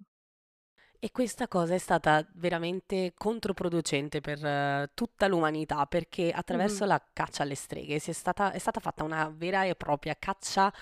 E 1.02 1.12
questa 1.12 1.48
cosa 1.48 1.76
è 1.76 1.78
stata 1.78 2.28
veramente 2.34 3.14
controproducente 3.16 4.20
per 4.20 4.44
uh, 4.44 4.90
tutta 4.94 5.28
l'umanità 5.28 5.86
perché 5.86 6.30
attraverso 6.30 6.84
la 6.84 7.02
caccia 7.14 7.44
alle 7.44 7.56
streghe 7.56 7.96
è 7.96 8.12
stata, 8.12 8.52
è 8.52 8.58
stata 8.58 8.82
fatta 8.82 9.06
una 9.06 9.34
vera 9.34 9.64
e 9.64 9.76
propria 9.76 10.14
caccia 10.20 10.74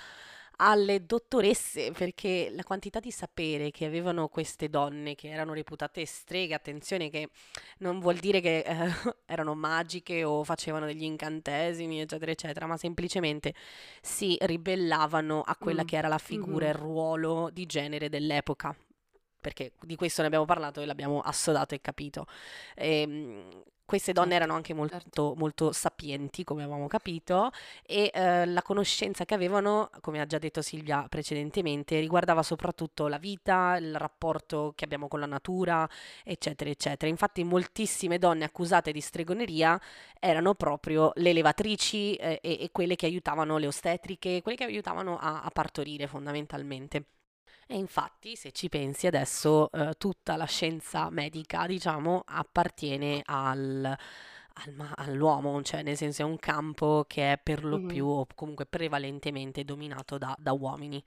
alle 0.56 1.06
dottoresse 1.06 1.92
perché 1.92 2.52
la 2.52 2.64
quantità 2.64 3.00
di 3.00 3.12
sapere 3.12 3.70
che 3.70 3.86
avevano 3.86 4.28
queste 4.28 4.70
donne 4.70 5.14
che 5.14 5.30
erano 5.30 5.54
reputate 5.54 6.04
streghe, 6.08 6.56
attenzione 6.56 7.12
che 7.12 7.30
non 7.80 8.00
vuol 8.00 8.16
dire 8.16 8.42
che 8.42 8.62
eh, 8.62 8.92
erano 9.28 9.54
magiche 9.54 10.24
o 10.24 10.44
facevano 10.44 10.88
degli 10.88 11.04
incantesimi 11.04 12.02
eccetera 12.02 12.32
eccetera, 12.32 12.66
ma 12.66 12.76
semplicemente 12.76 13.54
si 14.02 14.36
ribellavano 14.42 15.42
a 15.42 15.56
quella 15.58 15.84
mm. 15.84 15.86
che 15.86 15.96
era 15.96 16.08
la 16.08 16.18
figura 16.18 16.66
e 16.66 16.70
il 16.70 16.74
ruolo 16.74 17.52
di 17.54 17.68
genere 17.68 18.10
dell'epoca 18.10 18.76
perché 19.40 19.74
di 19.82 19.96
questo 19.96 20.22
ne 20.22 20.28
abbiamo 20.28 20.46
parlato 20.46 20.82
e 20.82 20.86
l'abbiamo 20.86 21.20
assodato 21.22 21.76
e 21.76 21.82
capito. 21.82 22.26
E, 22.76 23.02
ehm, 23.02 23.64
queste 23.88 24.12
donne 24.12 24.32
certo, 24.32 24.44
erano 24.44 24.58
anche 24.58 24.74
molto, 24.74 25.00
certo. 25.00 25.34
molto 25.38 25.72
sapienti, 25.72 26.44
come 26.44 26.64
avevamo 26.64 26.88
capito, 26.88 27.52
e 27.86 28.12
eh, 28.14 28.46
la 28.46 28.62
conoscenza 28.62 29.24
che 29.24 29.34
avevano, 29.34 29.90
come 30.02 30.20
ha 30.20 30.26
già 30.26 30.38
detto 30.38 30.62
Silvia 30.62 31.06
precedentemente, 31.08 31.98
riguardava 31.98 32.44
soprattutto 32.44 33.08
la 33.08 33.18
vita, 33.18 33.78
il 33.78 33.96
rapporto 33.98 34.74
che 34.76 34.84
abbiamo 34.84 35.08
con 35.08 35.22
la 35.22 35.26
natura, 35.26 35.90
eccetera, 36.26 36.70
eccetera. 36.70 37.10
Infatti 37.10 37.46
moltissime 37.46 38.20
donne 38.20 38.44
accusate 38.44 38.92
di 38.92 39.00
stregoneria 39.00 39.80
erano 40.20 40.54
proprio 40.54 41.14
le 41.16 41.32
levatrici 41.32 42.16
eh, 42.16 42.40
e, 42.42 42.58
e, 42.60 42.70
quelle 42.74 42.98
che 42.98 43.06
aiutavano 43.06 43.58
le 43.58 43.68
ostetriche, 43.68 44.42
quelle 44.42 44.58
che 44.58 44.66
aiutavano 44.66 45.18
a, 45.18 45.44
a 45.44 45.50
partorire 45.50 46.08
fondamentalmente. 46.08 47.06
E 47.70 47.76
infatti, 47.76 48.38
se 48.38 48.52
ci 48.54 48.70
pensi 48.70 49.08
adesso, 49.08 49.70
eh, 49.72 49.94
tutta 49.98 50.38
la 50.38 50.46
scienza 50.46 51.10
medica, 51.10 51.68
diciamo, 51.68 52.24
appartiene 52.26 53.22
al, 53.26 53.84
al, 54.54 54.94
all'uomo, 54.96 55.62
cioè 55.64 55.84
nel 55.84 55.98
senso 55.98 56.22
è 56.22 56.26
un 56.26 56.38
campo 56.40 57.04
che 57.08 57.34
è 57.34 57.38
per 57.38 57.66
lo 57.66 57.78
mm-hmm. 57.78 57.88
più 57.88 58.06
o 58.08 58.26
comunque 58.36 58.66
prevalentemente 58.66 59.66
dominato 59.66 60.18
da, 60.18 60.34
da 60.40 60.54
uomini. 60.54 61.04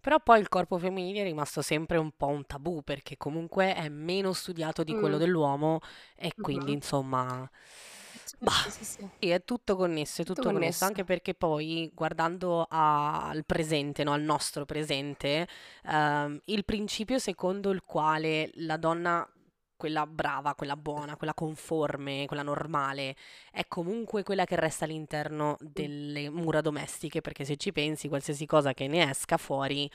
Però 0.00 0.18
poi 0.20 0.40
il 0.40 0.48
corpo 0.48 0.78
femminile 0.78 1.20
è 1.20 1.24
rimasto 1.24 1.60
sempre 1.60 1.98
un 1.98 2.12
po' 2.16 2.28
un 2.28 2.46
tabù 2.46 2.82
perché 2.82 3.16
comunque 3.16 3.74
è 3.74 3.88
meno 3.88 4.32
studiato 4.32 4.84
di 4.84 4.94
quello 4.94 5.16
mm. 5.16 5.18
dell'uomo 5.18 5.80
e 6.16 6.32
quindi 6.34 6.66
mm-hmm. 6.66 6.74
insomma 6.74 7.50
Bah, 8.38 8.52
sì, 8.68 8.84
sì. 8.84 9.08
sì, 9.18 9.28
è 9.30 9.42
tutto 9.44 9.76
connesso, 9.76 10.22
è 10.22 10.24
tutto, 10.24 10.42
tutto 10.42 10.52
connesso. 10.52 10.60
connesso, 10.60 10.84
anche 10.84 11.04
perché 11.04 11.34
poi 11.34 11.90
guardando 11.94 12.66
a- 12.68 13.28
al 13.28 13.44
presente, 13.44 14.04
no, 14.04 14.12
al 14.12 14.22
nostro 14.22 14.64
presente, 14.64 15.46
ehm, 15.84 16.40
il 16.46 16.64
principio 16.64 17.18
secondo 17.18 17.70
il 17.70 17.82
quale 17.82 18.50
la 18.54 18.76
donna, 18.76 19.26
quella 19.76 20.06
brava, 20.06 20.54
quella 20.56 20.76
buona, 20.76 21.16
quella 21.16 21.34
conforme, 21.34 22.26
quella 22.26 22.42
normale, 22.42 23.14
è 23.52 23.66
comunque 23.68 24.24
quella 24.24 24.44
che 24.44 24.56
resta 24.56 24.84
all'interno 24.84 25.56
delle 25.60 26.28
mura 26.30 26.60
domestiche, 26.60 27.20
perché 27.20 27.44
se 27.44 27.56
ci 27.56 27.70
pensi, 27.70 28.08
qualsiasi 28.08 28.44
cosa 28.44 28.74
che 28.74 28.88
ne 28.88 29.08
esca 29.08 29.36
fuori, 29.36 29.88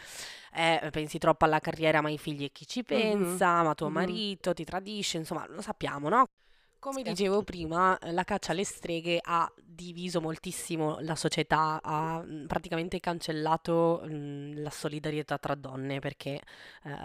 eh, 0.56 0.88
pensi 0.92 1.18
troppo 1.18 1.44
alla 1.46 1.60
carriera, 1.60 2.00
ma 2.02 2.08
ai 2.08 2.18
figli 2.18 2.46
e 2.46 2.52
chi 2.52 2.66
ci 2.66 2.84
pensa, 2.84 3.56
mm-hmm. 3.56 3.66
ma 3.66 3.76
tuo 3.76 3.88
mm-hmm. 3.88 3.96
marito 3.96 4.54
ti 4.54 4.64
tradisce, 4.64 5.18
insomma, 5.18 5.46
lo 5.50 5.62
sappiamo, 5.62 6.08
no? 6.08 6.30
Come 6.84 7.02
dicevo 7.02 7.44
prima, 7.44 7.98
la 8.12 8.26
caccia 8.26 8.52
alle 8.52 8.66
streghe 8.66 9.18
ha 9.24 9.50
diviso 9.56 10.20
moltissimo 10.20 10.98
la 11.00 11.16
società, 11.16 11.80
ha 11.82 12.22
mm, 12.22 12.46
praticamente 12.46 13.00
cancellato 13.00 14.02
mh, 14.04 14.14
mm, 14.14 14.52
la 14.62 14.70
solidarietà 14.70 15.38
tra 15.38 15.56
donne 15.56 16.00
perché 16.00 16.32
eh, 16.32 16.42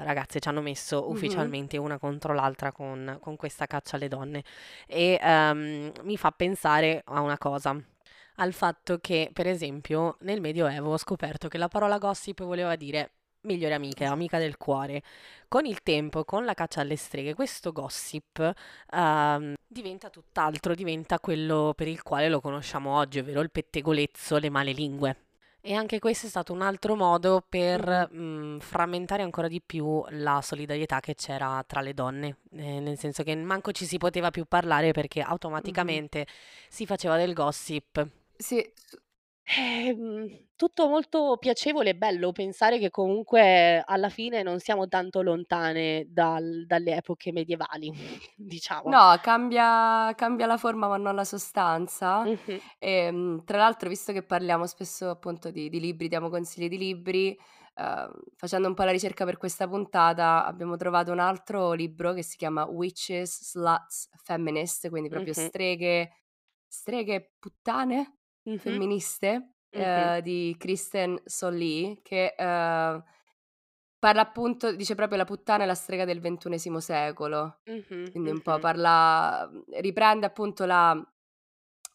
ragazze 0.03 0.41
ci 0.41 0.49
hanno 0.49 0.63
messo 0.63 1.09
ufficialmente 1.09 1.77
una 1.77 1.97
contro 1.97 2.35
l'altra 2.35 2.73
con, 2.73 3.19
con, 3.21 3.37
questa 3.37 3.67
caccia 3.67 3.95
alle 3.95 4.09
donne. 4.09 4.43
E 4.85 5.17
um, 5.23 5.93
mi 6.03 6.17
fa 6.17 6.33
pensare 6.33 7.03
a 7.05 7.21
una 7.21 7.39
cosa 7.39 7.81
al 8.41 8.53
fatto 8.53 8.99
che, 8.99 9.31
per 9.33 9.47
esempio, 9.47 10.17
nel 10.23 10.41
Medioevo 10.41 10.93
ho 10.93 10.99
scoperto 10.99 11.47
che 11.47 11.57
la 11.57 11.69
parola 11.69 11.99
gossip 11.99 12.43
voleva 12.43 12.75
dire 12.75 13.13
migliore 13.43 13.75
amica, 13.75 14.11
amica 14.11 14.39
del 14.39 14.57
cuore. 14.57 15.03
Con 15.49 15.65
il 15.65 15.83
tempo, 15.83 16.25
con 16.25 16.45
la 16.45 16.55
caccia 16.55 16.81
alle 16.81 16.97
streghe, 16.97 17.35
questo 17.35 17.73
gossip 17.73 18.39
uh, 18.93 19.55
diventa 19.67 20.11
tutt'altro, 20.11 20.75
diventa 20.75 21.19
quello 21.21 21.73
per 21.75 21.89
il 21.89 22.03
quale 22.03 22.29
lo 22.29 22.41
conosciamo 22.41 22.97
oggi, 22.97 23.19
ovvero 23.19 23.41
il 23.41 23.51
pettegolezzo, 23.51 24.39
le 24.39 24.51
male 24.51 24.73
lingue. 24.73 25.17
E 25.61 25.75
anche 25.75 25.99
questo 25.99 26.27
è 26.27 26.29
stato 26.29 26.53
un 26.53 26.63
altro 26.63 26.95
modo 26.95 27.45
per 27.47 28.09
mm. 28.13 28.55
mh, 28.55 28.61
frammentare 28.61 29.23
ancora 29.23 29.49
di 29.49 29.61
più 29.61 30.05
la 30.11 30.41
solidarietà 30.41 31.01
che 31.01 31.15
c'era 31.15 31.63
tra 31.67 31.81
le 31.81 31.95
donne, 31.95 32.39
eh, 32.53 32.81
nel 32.81 32.99
senso 32.99 33.23
che 33.23 33.35
manco 33.35 33.73
ci 33.73 33.85
si 33.85 33.99
poteva 33.99 34.31
più 34.31 34.45
parlare 34.47 34.93
perché 34.93 35.21
automaticamente 35.21 36.19
mm-hmm. 36.19 36.69
si 36.69 36.87
faceva 36.87 37.17
del 37.17 37.35
gossip. 37.35 38.07
Sì, 38.37 38.73
Ehm, 39.57 40.49
tutto 40.57 40.89
molto 40.89 41.37
piacevole 41.39 41.91
e 41.91 41.95
bello 41.97 42.33
pensare 42.33 42.79
che 42.79 42.91
comunque 42.91 43.83
alla 43.85 44.09
fine 44.11 44.43
non 44.43 44.59
siamo 44.61 44.89
tanto 44.89 45.23
lontane 45.23 46.05
dal 46.09 46.65
dalle 46.67 46.97
epoche 46.97 47.33
medievali, 47.33 47.91
diciamo. 48.37 48.93
No, 48.93 49.19
cambia 49.23 50.13
cambia 50.15 50.47
la 50.47 50.57
forma 50.57 50.89
ma 50.89 50.97
non 50.97 51.15
la 51.15 51.25
sostanza. 51.25 52.29
Mh-mh. 52.29 52.61
Ehm, 52.79 53.45
tra 53.45 53.59
l'altro 53.59 53.89
visto 53.89 54.13
che 54.13 54.23
parliamo 54.23 54.67
spesso 54.67 55.11
appunto 55.11 55.51
di 55.51 55.69
di 55.69 55.81
libri, 55.81 56.09
diamo 56.09 56.29
consigli 56.31 56.69
di 56.69 56.79
libri, 56.79 57.37
uhm, 57.75 58.11
facendo 58.37 58.69
un 58.69 58.75
po' 58.75 58.85
la 58.85 58.93
ricerca 58.93 59.25
per 59.25 59.37
questa 59.37 59.67
puntata 59.69 60.45
abbiamo 60.47 60.77
trovato 60.77 61.11
un 61.13 61.19
altro 61.19 61.73
libro 61.73 62.13
che 62.15 62.23
si 62.23 62.37
chiama 62.37 62.65
Witches, 62.67 63.51
Sluts, 63.51 64.09
Feminist, 64.23 64.89
quindi 64.89 65.09
proprio 65.09 65.33
Mh-mh. 65.33 65.51
streghe 65.53 66.13
streghe 66.69 67.35
puttane? 67.39 68.18
Mh-mh. 68.49 68.81
femministe, 68.81 69.55
Mh-mh. 69.75 70.11
ehm, 70.11 70.21
di 70.21 70.55
Kristen 70.59 71.21
Solly 71.25 72.01
che, 72.03 72.35
ehm, 72.37 73.03
parla 73.99 74.23
appunto 74.23 74.75
dice 74.75 74.95
proprio 74.95 75.19
la 75.19 75.25
puttana 75.25 75.65
è 75.65 75.67
la 75.67 75.75
strega 75.75 76.05
del 76.05 76.21
ventunesimo 76.21 76.81
secolo. 76.81 77.61
Mh-mh, 77.69 78.09
Quindi 78.11 78.31
un 78.31 78.43
po' 78.43 78.59
parla 78.59 79.49
riprende 79.81 80.27
appunto 80.27 80.65
la 80.65 80.97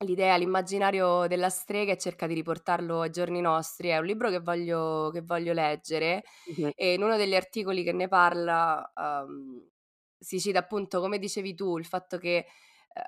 l'idea, 0.06 0.36
l'immaginario 0.38 1.28
della 1.28 1.50
strega 1.50 1.94
e 1.94 1.98
cerca 1.98 2.28
di 2.28 2.34
riportarlo 2.34 3.02
ai 3.02 3.10
giorni 3.12 3.40
nostri. 3.42 3.90
È 3.90 3.98
un 3.98 4.06
libro 4.06 4.30
che 4.30 4.40
voglio 4.40 5.10
che 5.14 5.22
voglio 5.22 5.54
leggere 5.54 6.24
Mh-mh. 6.48 6.74
e 6.76 6.94
in 6.94 7.04
uno 7.04 7.16
degli 7.18 7.36
articoli 7.36 7.84
che 7.84 7.94
ne 7.94 8.08
parla, 8.10 8.92
uhm, 8.96 9.66
si 10.18 10.40
cita 10.42 10.60
appunto, 10.60 11.00
come 11.02 11.20
dicevi 11.20 11.56
tu, 11.56 11.78
il 11.78 11.86
fatto 11.86 12.18
che 12.18 12.46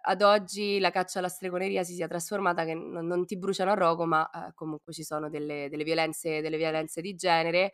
ad 0.02 0.22
oggi 0.22 0.80
la 0.80 0.90
caccia 0.90 1.20
alla 1.20 1.30
stregoneria 1.30 1.84
si 1.84 1.94
sia 1.94 2.08
trasformata 2.08 2.66
che 2.66 2.74
non, 2.74 3.06
non 3.06 3.26
ti 3.26 3.38
bruciano 3.38 3.72
a 3.72 3.76
rogo, 3.76 4.06
ma 4.06 4.30
eh, 4.30 4.52
comunque 4.54 4.94
ci 4.94 5.04
sono 5.04 5.30
delle, 5.30 5.70
delle, 5.70 5.84
violenze, 5.84 6.42
delle, 6.42 6.58
violenze, 6.58 7.02
di 7.02 7.16
genere 7.16 7.74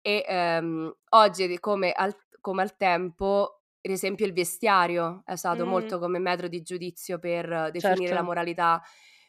e 0.00 0.24
ehm, 0.26 0.94
oggi 1.10 1.58
come 1.58 1.92
al, 1.92 2.14
come 2.40 2.62
al, 2.62 2.76
tempo, 2.76 3.62
per 3.80 3.90
esempio 3.90 4.26
il 4.26 4.32
vestiario 4.32 5.22
è 5.24 5.32
usato 5.32 5.66
mm. 5.66 5.68
molto 5.68 5.98
come 5.98 6.18
metro 6.18 6.48
di 6.48 6.62
giudizio 6.62 7.18
per 7.18 7.70
definire 7.72 7.98
certo. 7.98 8.14
la 8.14 8.22
moralità 8.22 8.82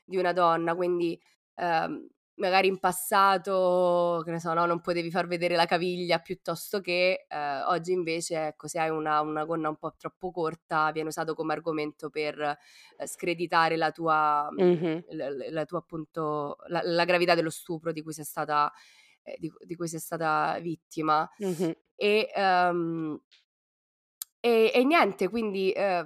di 0.03 0.17
una 0.17 0.34
donna, 0.34 0.76
quindi 0.76 1.19
ehm, 1.55 2.07
magari 2.36 2.67
in 2.67 2.79
passato, 2.79 4.21
che 4.23 4.32
ne 4.32 4.39
so, 4.39 4.53
no, 4.53 4.65
non 4.65 4.82
potevi 4.82 5.11
far 5.11 5.27
vedere 5.27 5.55
la 5.55 5.65
caviglia 5.65 6.19
piuttosto 6.19 6.79
che 6.79 7.25
eh, 7.27 7.61
oggi 7.63 7.91
invece, 7.91 8.47
ecco, 8.47 8.67
se 8.67 8.79
hai 8.79 8.89
una, 8.89 9.21
una, 9.21 9.45
gonna 9.45 9.69
un 9.69 9.75
po' 9.75 9.93
troppo 9.97 10.32
corta, 10.32 10.91
viene 10.91 11.09
usato 11.09 11.34
come 11.34 11.53
argomento 11.53 12.09
per 12.09 12.39
eh, 12.39 13.07
screditare 13.07 13.77
la 13.77 13.91
tua, 13.91 14.49
mm-hmm. 14.51 14.99
la, 15.09 15.29
la, 15.49 15.65
tua 15.65 15.79
appunto, 15.79 16.57
la, 16.67 16.82
la, 16.84 17.05
gravità 17.05 17.36
dello 17.36 17.49
stupro 17.49 17.91
di 17.91 18.01
cui 18.01 18.13
sei 18.13 18.25
stata, 18.25 18.71
eh, 19.23 19.38
di, 19.39 19.51
di, 19.65 19.75
cui 19.75 19.88
sei 19.88 19.99
stata 19.99 20.57
vittima. 20.59 21.29
Mm-hmm. 21.43 21.71
E, 21.95 22.32
um, 22.36 23.19
e, 24.39 24.71
e, 24.73 24.84
niente, 24.84 25.29
quindi 25.29 25.71
eh, 25.71 26.03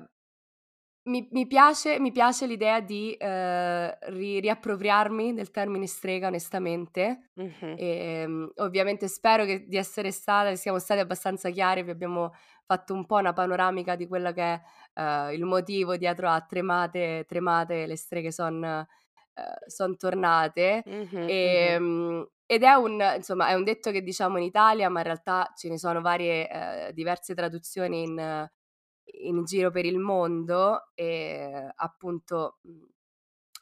mi, 1.06 1.28
mi, 1.32 1.46
piace, 1.48 2.00
mi, 2.00 2.12
piace, 2.12 2.46
l'idea 2.48 2.80
di 2.80 3.14
eh, 3.14 3.98
ri, 4.10 4.40
riappropriarmi 4.40 5.34
del 5.34 5.52
termine 5.52 5.88
strega, 5.88 6.28
onestamente. 6.28 7.32
Mm-hmm. 7.40 7.76
E, 7.78 8.24
um, 8.26 8.52
ovviamente 8.58 9.08
spero 9.08 9.46
che, 9.46 9.66
di 9.68 9.78
essere 9.78 10.12
stata, 10.12 10.50
che 10.50 10.56
siamo 10.56 10.80
stati 10.80 11.00
abbastanza 11.00 11.50
chiari, 11.50 11.84
vi 11.84 11.92
abbiamo 11.92 12.34
fatto 12.66 12.94
un 12.94 13.06
po' 13.06 13.18
una 13.18 13.34
panoramica 13.34 13.96
di 13.96 14.08
quello 14.08 14.32
che 14.32 14.42
è 14.42 14.62
uh, 14.96 15.32
il 15.32 15.46
motivo 15.46 15.96
dietro 15.96 16.28
a 16.28 16.42
tremate, 16.42 17.26
tremate, 17.28 17.86
le 17.86 17.96
streghe 17.96 18.32
sono 18.32 18.80
uh, 18.80 19.70
son 19.70 19.98
tornate. 19.98 20.84
Mm-hmm, 20.88 21.30
e, 21.30 21.80
mm-hmm. 21.80 21.84
Um, 21.84 22.30
ed 22.48 22.64
è 22.64 22.74
un, 22.74 23.14
insomma, 23.16 23.48
è 23.48 23.54
un 23.54 23.64
detto 23.64 23.92
che 23.92 24.02
diciamo 24.02 24.38
in 24.38 24.44
Italia, 24.44 24.90
ma 24.90 25.00
in 25.00 25.06
realtà 25.06 25.52
ce 25.56 25.70
ne 25.70 25.78
sono 25.78 26.02
varie, 26.02 26.48
uh, 26.90 26.94
diverse 26.94 27.36
traduzioni 27.36 28.04
in 28.04 28.50
in 29.06 29.44
giro 29.46 29.72
per 29.72 29.86
il 29.86 30.00
mondo 30.00 30.90
e 30.96 31.72
appunto 31.76 32.60
mhmm, 32.62 32.86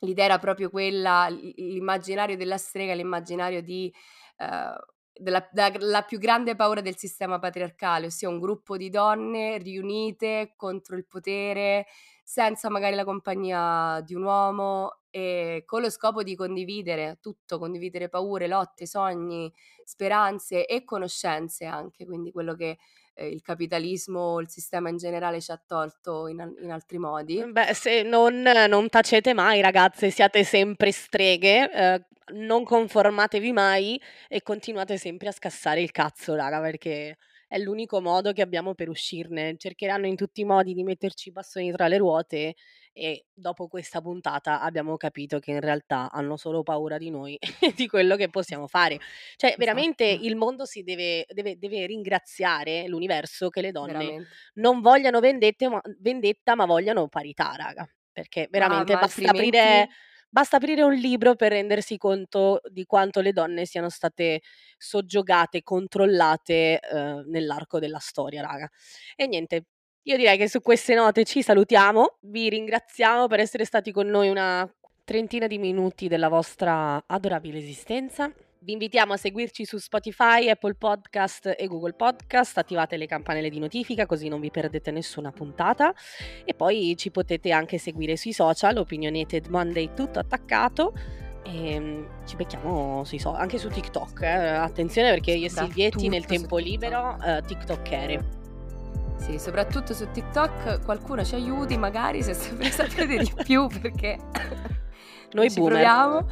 l'idea 0.01 0.25
era 0.25 0.39
proprio 0.39 0.69
quella, 0.69 1.27
l'immaginario 1.29 2.37
della 2.37 2.57
strega, 2.57 2.93
l'immaginario 2.93 3.61
di... 3.61 3.93
Uh, 4.37 4.91
della, 5.15 5.47
della, 5.51 6.01
più 6.01 6.17
grande 6.17 6.55
paura 6.55 6.81
del 6.81 6.97
sistema 6.97 7.37
patriarcale, 7.37 8.07
ossia 8.07 8.29
un 8.29 8.39
gruppo 8.39 8.77
di 8.77 8.89
donne 8.89 9.59
riunite 9.59 10.53
contro 10.55 10.95
il 10.95 11.05
potere, 11.05 11.85
senza 12.23 12.69
magari 12.69 12.95
la 12.95 13.03
compagnia 13.03 14.01
di 14.03 14.15
un 14.15 14.23
uomo 14.23 15.01
e 15.11 15.63
con 15.67 15.81
lo 15.81 15.91
scopo 15.91 16.23
di 16.23 16.35
condividere 16.35 17.19
tutto, 17.21 17.59
condividere 17.59 18.09
paure, 18.09 18.47
lotte, 18.47 18.87
sogni, 18.87 19.53
speranze 19.83 20.65
e 20.65 20.83
conoscenze 20.83 21.65
anche, 21.65 22.05
quindi 22.05 22.31
quello 22.31 22.55
che 22.55 22.79
eh, 23.13 23.27
il 23.27 23.41
capitalismo, 23.41 24.39
il 24.39 24.49
sistema 24.49 24.89
in 24.89 24.97
generale 24.97 25.41
ci 25.41 25.51
ha 25.51 25.61
tolto 25.65 26.27
in, 26.27 26.55
in 26.61 26.71
altri 26.71 26.97
modi. 26.97 27.43
Beh, 27.45 27.73
se 27.73 28.03
non, 28.03 28.41
non, 28.41 28.89
tacete 28.89 29.33
mai 29.33 29.61
ragazze, 29.61 30.09
siate 30.09 30.43
sempre 30.43 30.91
streghe, 30.91 31.71
eh, 31.71 32.05
non 32.33 32.63
conformatevi 32.63 33.51
mai 33.51 33.99
e 34.27 34.41
continuate 34.41 34.97
sempre 34.97 35.27
a 35.27 35.31
scassare 35.31 35.81
il 35.81 35.91
cazzo, 35.91 36.35
raga, 36.35 36.59
perché 36.61 37.17
è 37.53 37.59
l'unico 37.59 38.01
modo 38.01 38.31
che 38.31 38.41
abbiamo 38.41 38.73
per 38.73 38.89
uscirne. 38.89 39.57
Cercheranno 39.57 40.07
in 40.07 40.15
tutti 40.15 40.41
i 40.41 40.43
modi 40.43 40.73
di 40.73 40.81
metterci 40.81 41.29
i 41.29 41.31
bastoni 41.31 41.71
tra 41.71 41.87
le 41.87 41.97
ruote 41.97 42.55
e 42.91 43.25
dopo 43.31 43.67
questa 43.67 44.01
puntata 44.01 44.59
abbiamo 44.59 44.97
capito 44.97 45.37
che 45.37 45.51
in 45.51 45.59
realtà 45.59 46.09
hanno 46.09 46.35
solo 46.35 46.63
paura 46.63 46.97
di 46.97 47.11
noi 47.11 47.37
e 47.61 47.71
di 47.75 47.87
quello 47.87 48.15
che 48.15 48.29
possiamo 48.29 48.65
fare. 48.65 48.97
Cioè, 49.35 49.49
esatto. 49.49 49.55
veramente 49.57 50.03
il 50.03 50.35
mondo 50.35 50.65
si 50.65 50.81
deve, 50.81 51.27
deve, 51.29 51.59
deve 51.59 51.85
ringraziare 51.85 52.87
l'universo 52.87 53.49
che 53.49 53.61
le 53.61 53.71
donne 53.71 53.91
veramente. 53.91 54.27
non 54.55 54.81
vogliano 54.81 55.19
vendette, 55.19 55.69
ma, 55.69 55.79
vendetta, 55.99 56.55
ma 56.55 56.65
vogliano 56.65 57.07
parità, 57.07 57.53
raga. 57.55 57.87
Perché 58.11 58.47
veramente 58.49 58.93
ma, 58.93 58.99
ma 58.99 59.05
basta 59.05 59.21
altrimenti... 59.21 59.57
aprire 59.57 59.89
Basta 60.33 60.57
aprire 60.57 60.81
un 60.81 60.95
libro 60.95 61.35
per 61.35 61.51
rendersi 61.51 61.95
conto 61.95 62.59
di 62.71 62.85
quanto 62.85 63.21
le 63.21 63.33
donne 63.33 63.67
siano 63.67 63.89
state 63.89 64.41
soggiogate, 64.75 65.61
controllate 65.61 66.79
eh, 66.79 67.23
nell'arco 67.27 67.77
della 67.77 67.99
storia, 67.99 68.41
raga. 68.41 68.67
E 69.15 69.27
niente, 69.27 69.65
io 70.01 70.17
direi 70.17 70.35
che 70.39 70.49
su 70.49 70.59
queste 70.61 70.95
note 70.95 71.23
ci 71.23 71.43
salutiamo, 71.43 72.17
vi 72.21 72.49
ringraziamo 72.49 73.27
per 73.27 73.41
essere 73.41 73.63
stati 73.63 73.91
con 73.91 74.07
noi 74.07 74.29
una 74.29 74.67
trentina 75.03 75.45
di 75.45 75.59
minuti 75.59 76.07
della 76.07 76.29
vostra 76.29 77.03
adorabile 77.05 77.59
esistenza. 77.59 78.33
Vi 78.63 78.71
invitiamo 78.71 79.11
a 79.11 79.17
seguirci 79.17 79.65
su 79.65 79.77
Spotify, 79.77 80.47
Apple 80.47 80.75
Podcast 80.75 81.53
e 81.57 81.67
Google 81.67 81.95
Podcast, 81.95 82.57
attivate 82.57 82.95
le 82.95 83.07
campanelle 83.07 83.49
di 83.49 83.59
notifica 83.59 84.05
così 84.05 84.29
non 84.29 84.39
vi 84.39 84.51
perdete 84.51 84.89
nessuna 84.89 85.33
puntata 85.33 85.93
e 86.45 86.53
poi 86.53 86.95
ci 86.95 87.11
potete 87.11 87.51
anche 87.51 87.77
seguire 87.77 88.15
sui 88.15 88.31
social, 88.31 88.77
Opinionated 88.77 89.47
Monday 89.47 89.89
tutto 89.93 90.19
attaccato 90.19 90.93
e 91.43 91.73
ehm, 91.73 92.25
ci 92.25 92.37
becchiamo 92.37 93.03
sui 93.03 93.19
social, 93.19 93.41
anche 93.41 93.57
su 93.57 93.67
TikTok, 93.67 94.21
eh. 94.21 94.27
attenzione 94.27 95.09
perché 95.09 95.33
io 95.33 95.47
e 95.47 95.49
Silvietti 95.49 96.07
nel 96.07 96.25
tempo 96.25 96.55
libero 96.55 97.17
uh, 97.19 97.45
TikTokere. 97.45 98.41
Sì, 99.17 99.39
soprattutto 99.39 99.93
su 99.93 100.09
TikTok 100.09 100.85
qualcuno 100.85 101.25
ci 101.25 101.35
aiuti 101.35 101.77
magari 101.77 102.23
se 102.23 102.31
sapete 102.71 103.17
di 103.17 103.33
più 103.43 103.67
perché 103.67 104.17
noi 105.33 105.49
ci 105.49 105.59
boomer. 105.59 105.73
proviamo 105.73 106.27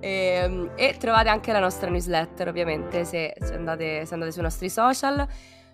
e, 0.00 0.08
ehm, 0.08 0.70
e, 0.74 0.96
trovate 0.98 1.28
anche 1.28 1.52
la 1.52 1.60
nostra 1.60 1.90
newsletter 1.90 2.48
ovviamente 2.48 3.04
se, 3.04 3.34
se, 3.38 3.54
andate, 3.54 4.06
se 4.06 4.14
andate 4.14 4.32
sui 4.32 4.42
nostri 4.42 4.68
social 4.68 5.26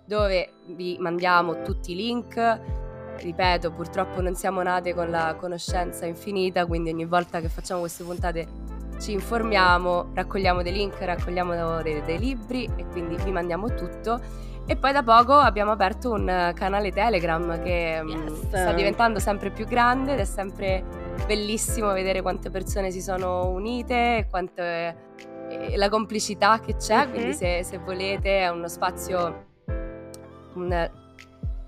dove 0.05 0.49
vi 0.67 0.97
mandiamo 0.99 1.61
tutti 1.61 1.91
i 1.91 1.95
link 1.95 2.59
ripeto 3.17 3.71
purtroppo 3.71 4.21
non 4.21 4.35
siamo 4.35 4.61
nate 4.61 4.93
con 4.93 5.09
la 5.09 5.35
conoscenza 5.37 6.05
infinita 6.05 6.65
quindi 6.65 6.89
ogni 6.89 7.05
volta 7.05 7.39
che 7.39 7.49
facciamo 7.49 7.81
queste 7.81 8.03
puntate 8.03 8.47
ci 8.99 9.13
informiamo 9.13 10.11
raccogliamo 10.13 10.61
dei 10.61 10.73
link 10.73 10.99
raccogliamo 10.99 11.81
dei, 11.81 12.01
dei 12.03 12.19
libri 12.19 12.69
e 12.75 12.85
quindi 12.87 13.15
vi 13.23 13.31
mandiamo 13.31 13.73
tutto 13.73 14.19
e 14.65 14.75
poi 14.75 14.91
da 14.91 15.03
poco 15.03 15.33
abbiamo 15.33 15.71
aperto 15.71 16.11
un 16.11 16.51
canale 16.55 16.91
Telegram 16.91 17.61
che 17.63 18.01
mm, 18.01 18.09
yes. 18.09 18.45
sta 18.45 18.73
diventando 18.73 19.19
sempre 19.19 19.49
più 19.49 19.65
grande 19.65 20.13
ed 20.13 20.19
è 20.19 20.25
sempre 20.25 21.00
bellissimo 21.25 21.91
vedere 21.93 22.21
quante 22.21 22.49
persone 22.49 22.91
si 22.91 23.01
sono 23.01 23.49
unite 23.49 24.17
e 24.17 24.27
quanto 24.29 24.61
è, 24.61 24.95
è 25.47 25.75
la 25.75 25.89
complicità 25.89 26.59
che 26.59 26.75
c'è. 26.75 27.05
Mm-hmm. 27.05 27.13
Quindi 27.13 27.33
se, 27.33 27.63
se, 27.63 27.77
volete 27.77 28.39
è 28.39 28.49
uno 28.49 28.67
spazio... 28.67 29.49
Un, 30.53 30.91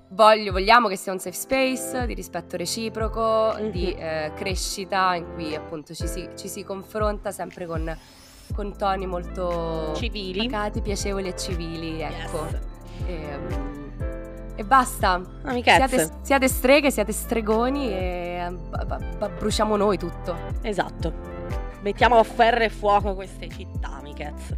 voglio, 0.09 0.51
vogliamo 0.51 0.87
che 0.87 0.95
sia 0.95 1.11
un 1.11 1.19
safe 1.19 1.35
space 1.35 2.05
di 2.05 2.13
rispetto 2.13 2.57
reciproco, 2.57 3.53
mm-hmm. 3.55 3.69
di 3.69 3.93
eh, 3.93 4.31
crescita 4.35 5.15
in 5.15 5.33
cui 5.33 5.55
appunto 5.55 5.93
ci 5.93 6.07
si, 6.07 6.29
ci 6.35 6.47
si 6.47 6.63
confronta 6.63 7.31
sempre 7.31 7.65
con, 7.65 7.95
con 8.53 8.75
toni 8.77 9.05
molto 9.05 9.93
civili, 9.95 10.47
pacati, 10.47 10.81
piacevoli 10.81 11.29
e 11.29 11.35
civili. 11.35 12.01
Ecco. 12.01 12.45
Yes. 12.45 12.59
E, 13.05 13.35
um, 13.35 13.82
e 14.55 14.63
basta. 14.63 15.21
Siate, 15.63 16.09
siate, 16.21 16.47
streghe, 16.47 16.91
siate 16.91 17.11
stregoni 17.11 17.89
e 17.89 18.55
bruciamo 19.37 19.75
noi 19.75 19.97
tutto. 19.97 20.35
Esatto. 20.61 21.13
Mettiamo 21.81 22.17
a 22.17 22.23
ferro 22.23 22.63
e 22.63 22.69
fuoco 22.69 23.13
queste 23.13 23.49
città, 23.49 23.97
amichezze. 23.97 24.57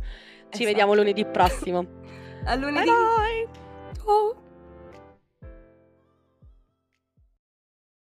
Ci 0.49 0.61
esatto. 0.61 0.65
vediamo 0.65 0.93
lunedì 0.93 1.25
prossimo. 1.25 1.85
A 2.45 2.55
lunedì. 2.55 2.85
Bye 2.85 2.93
bye. 2.93 3.47
Ciao. 4.03 4.43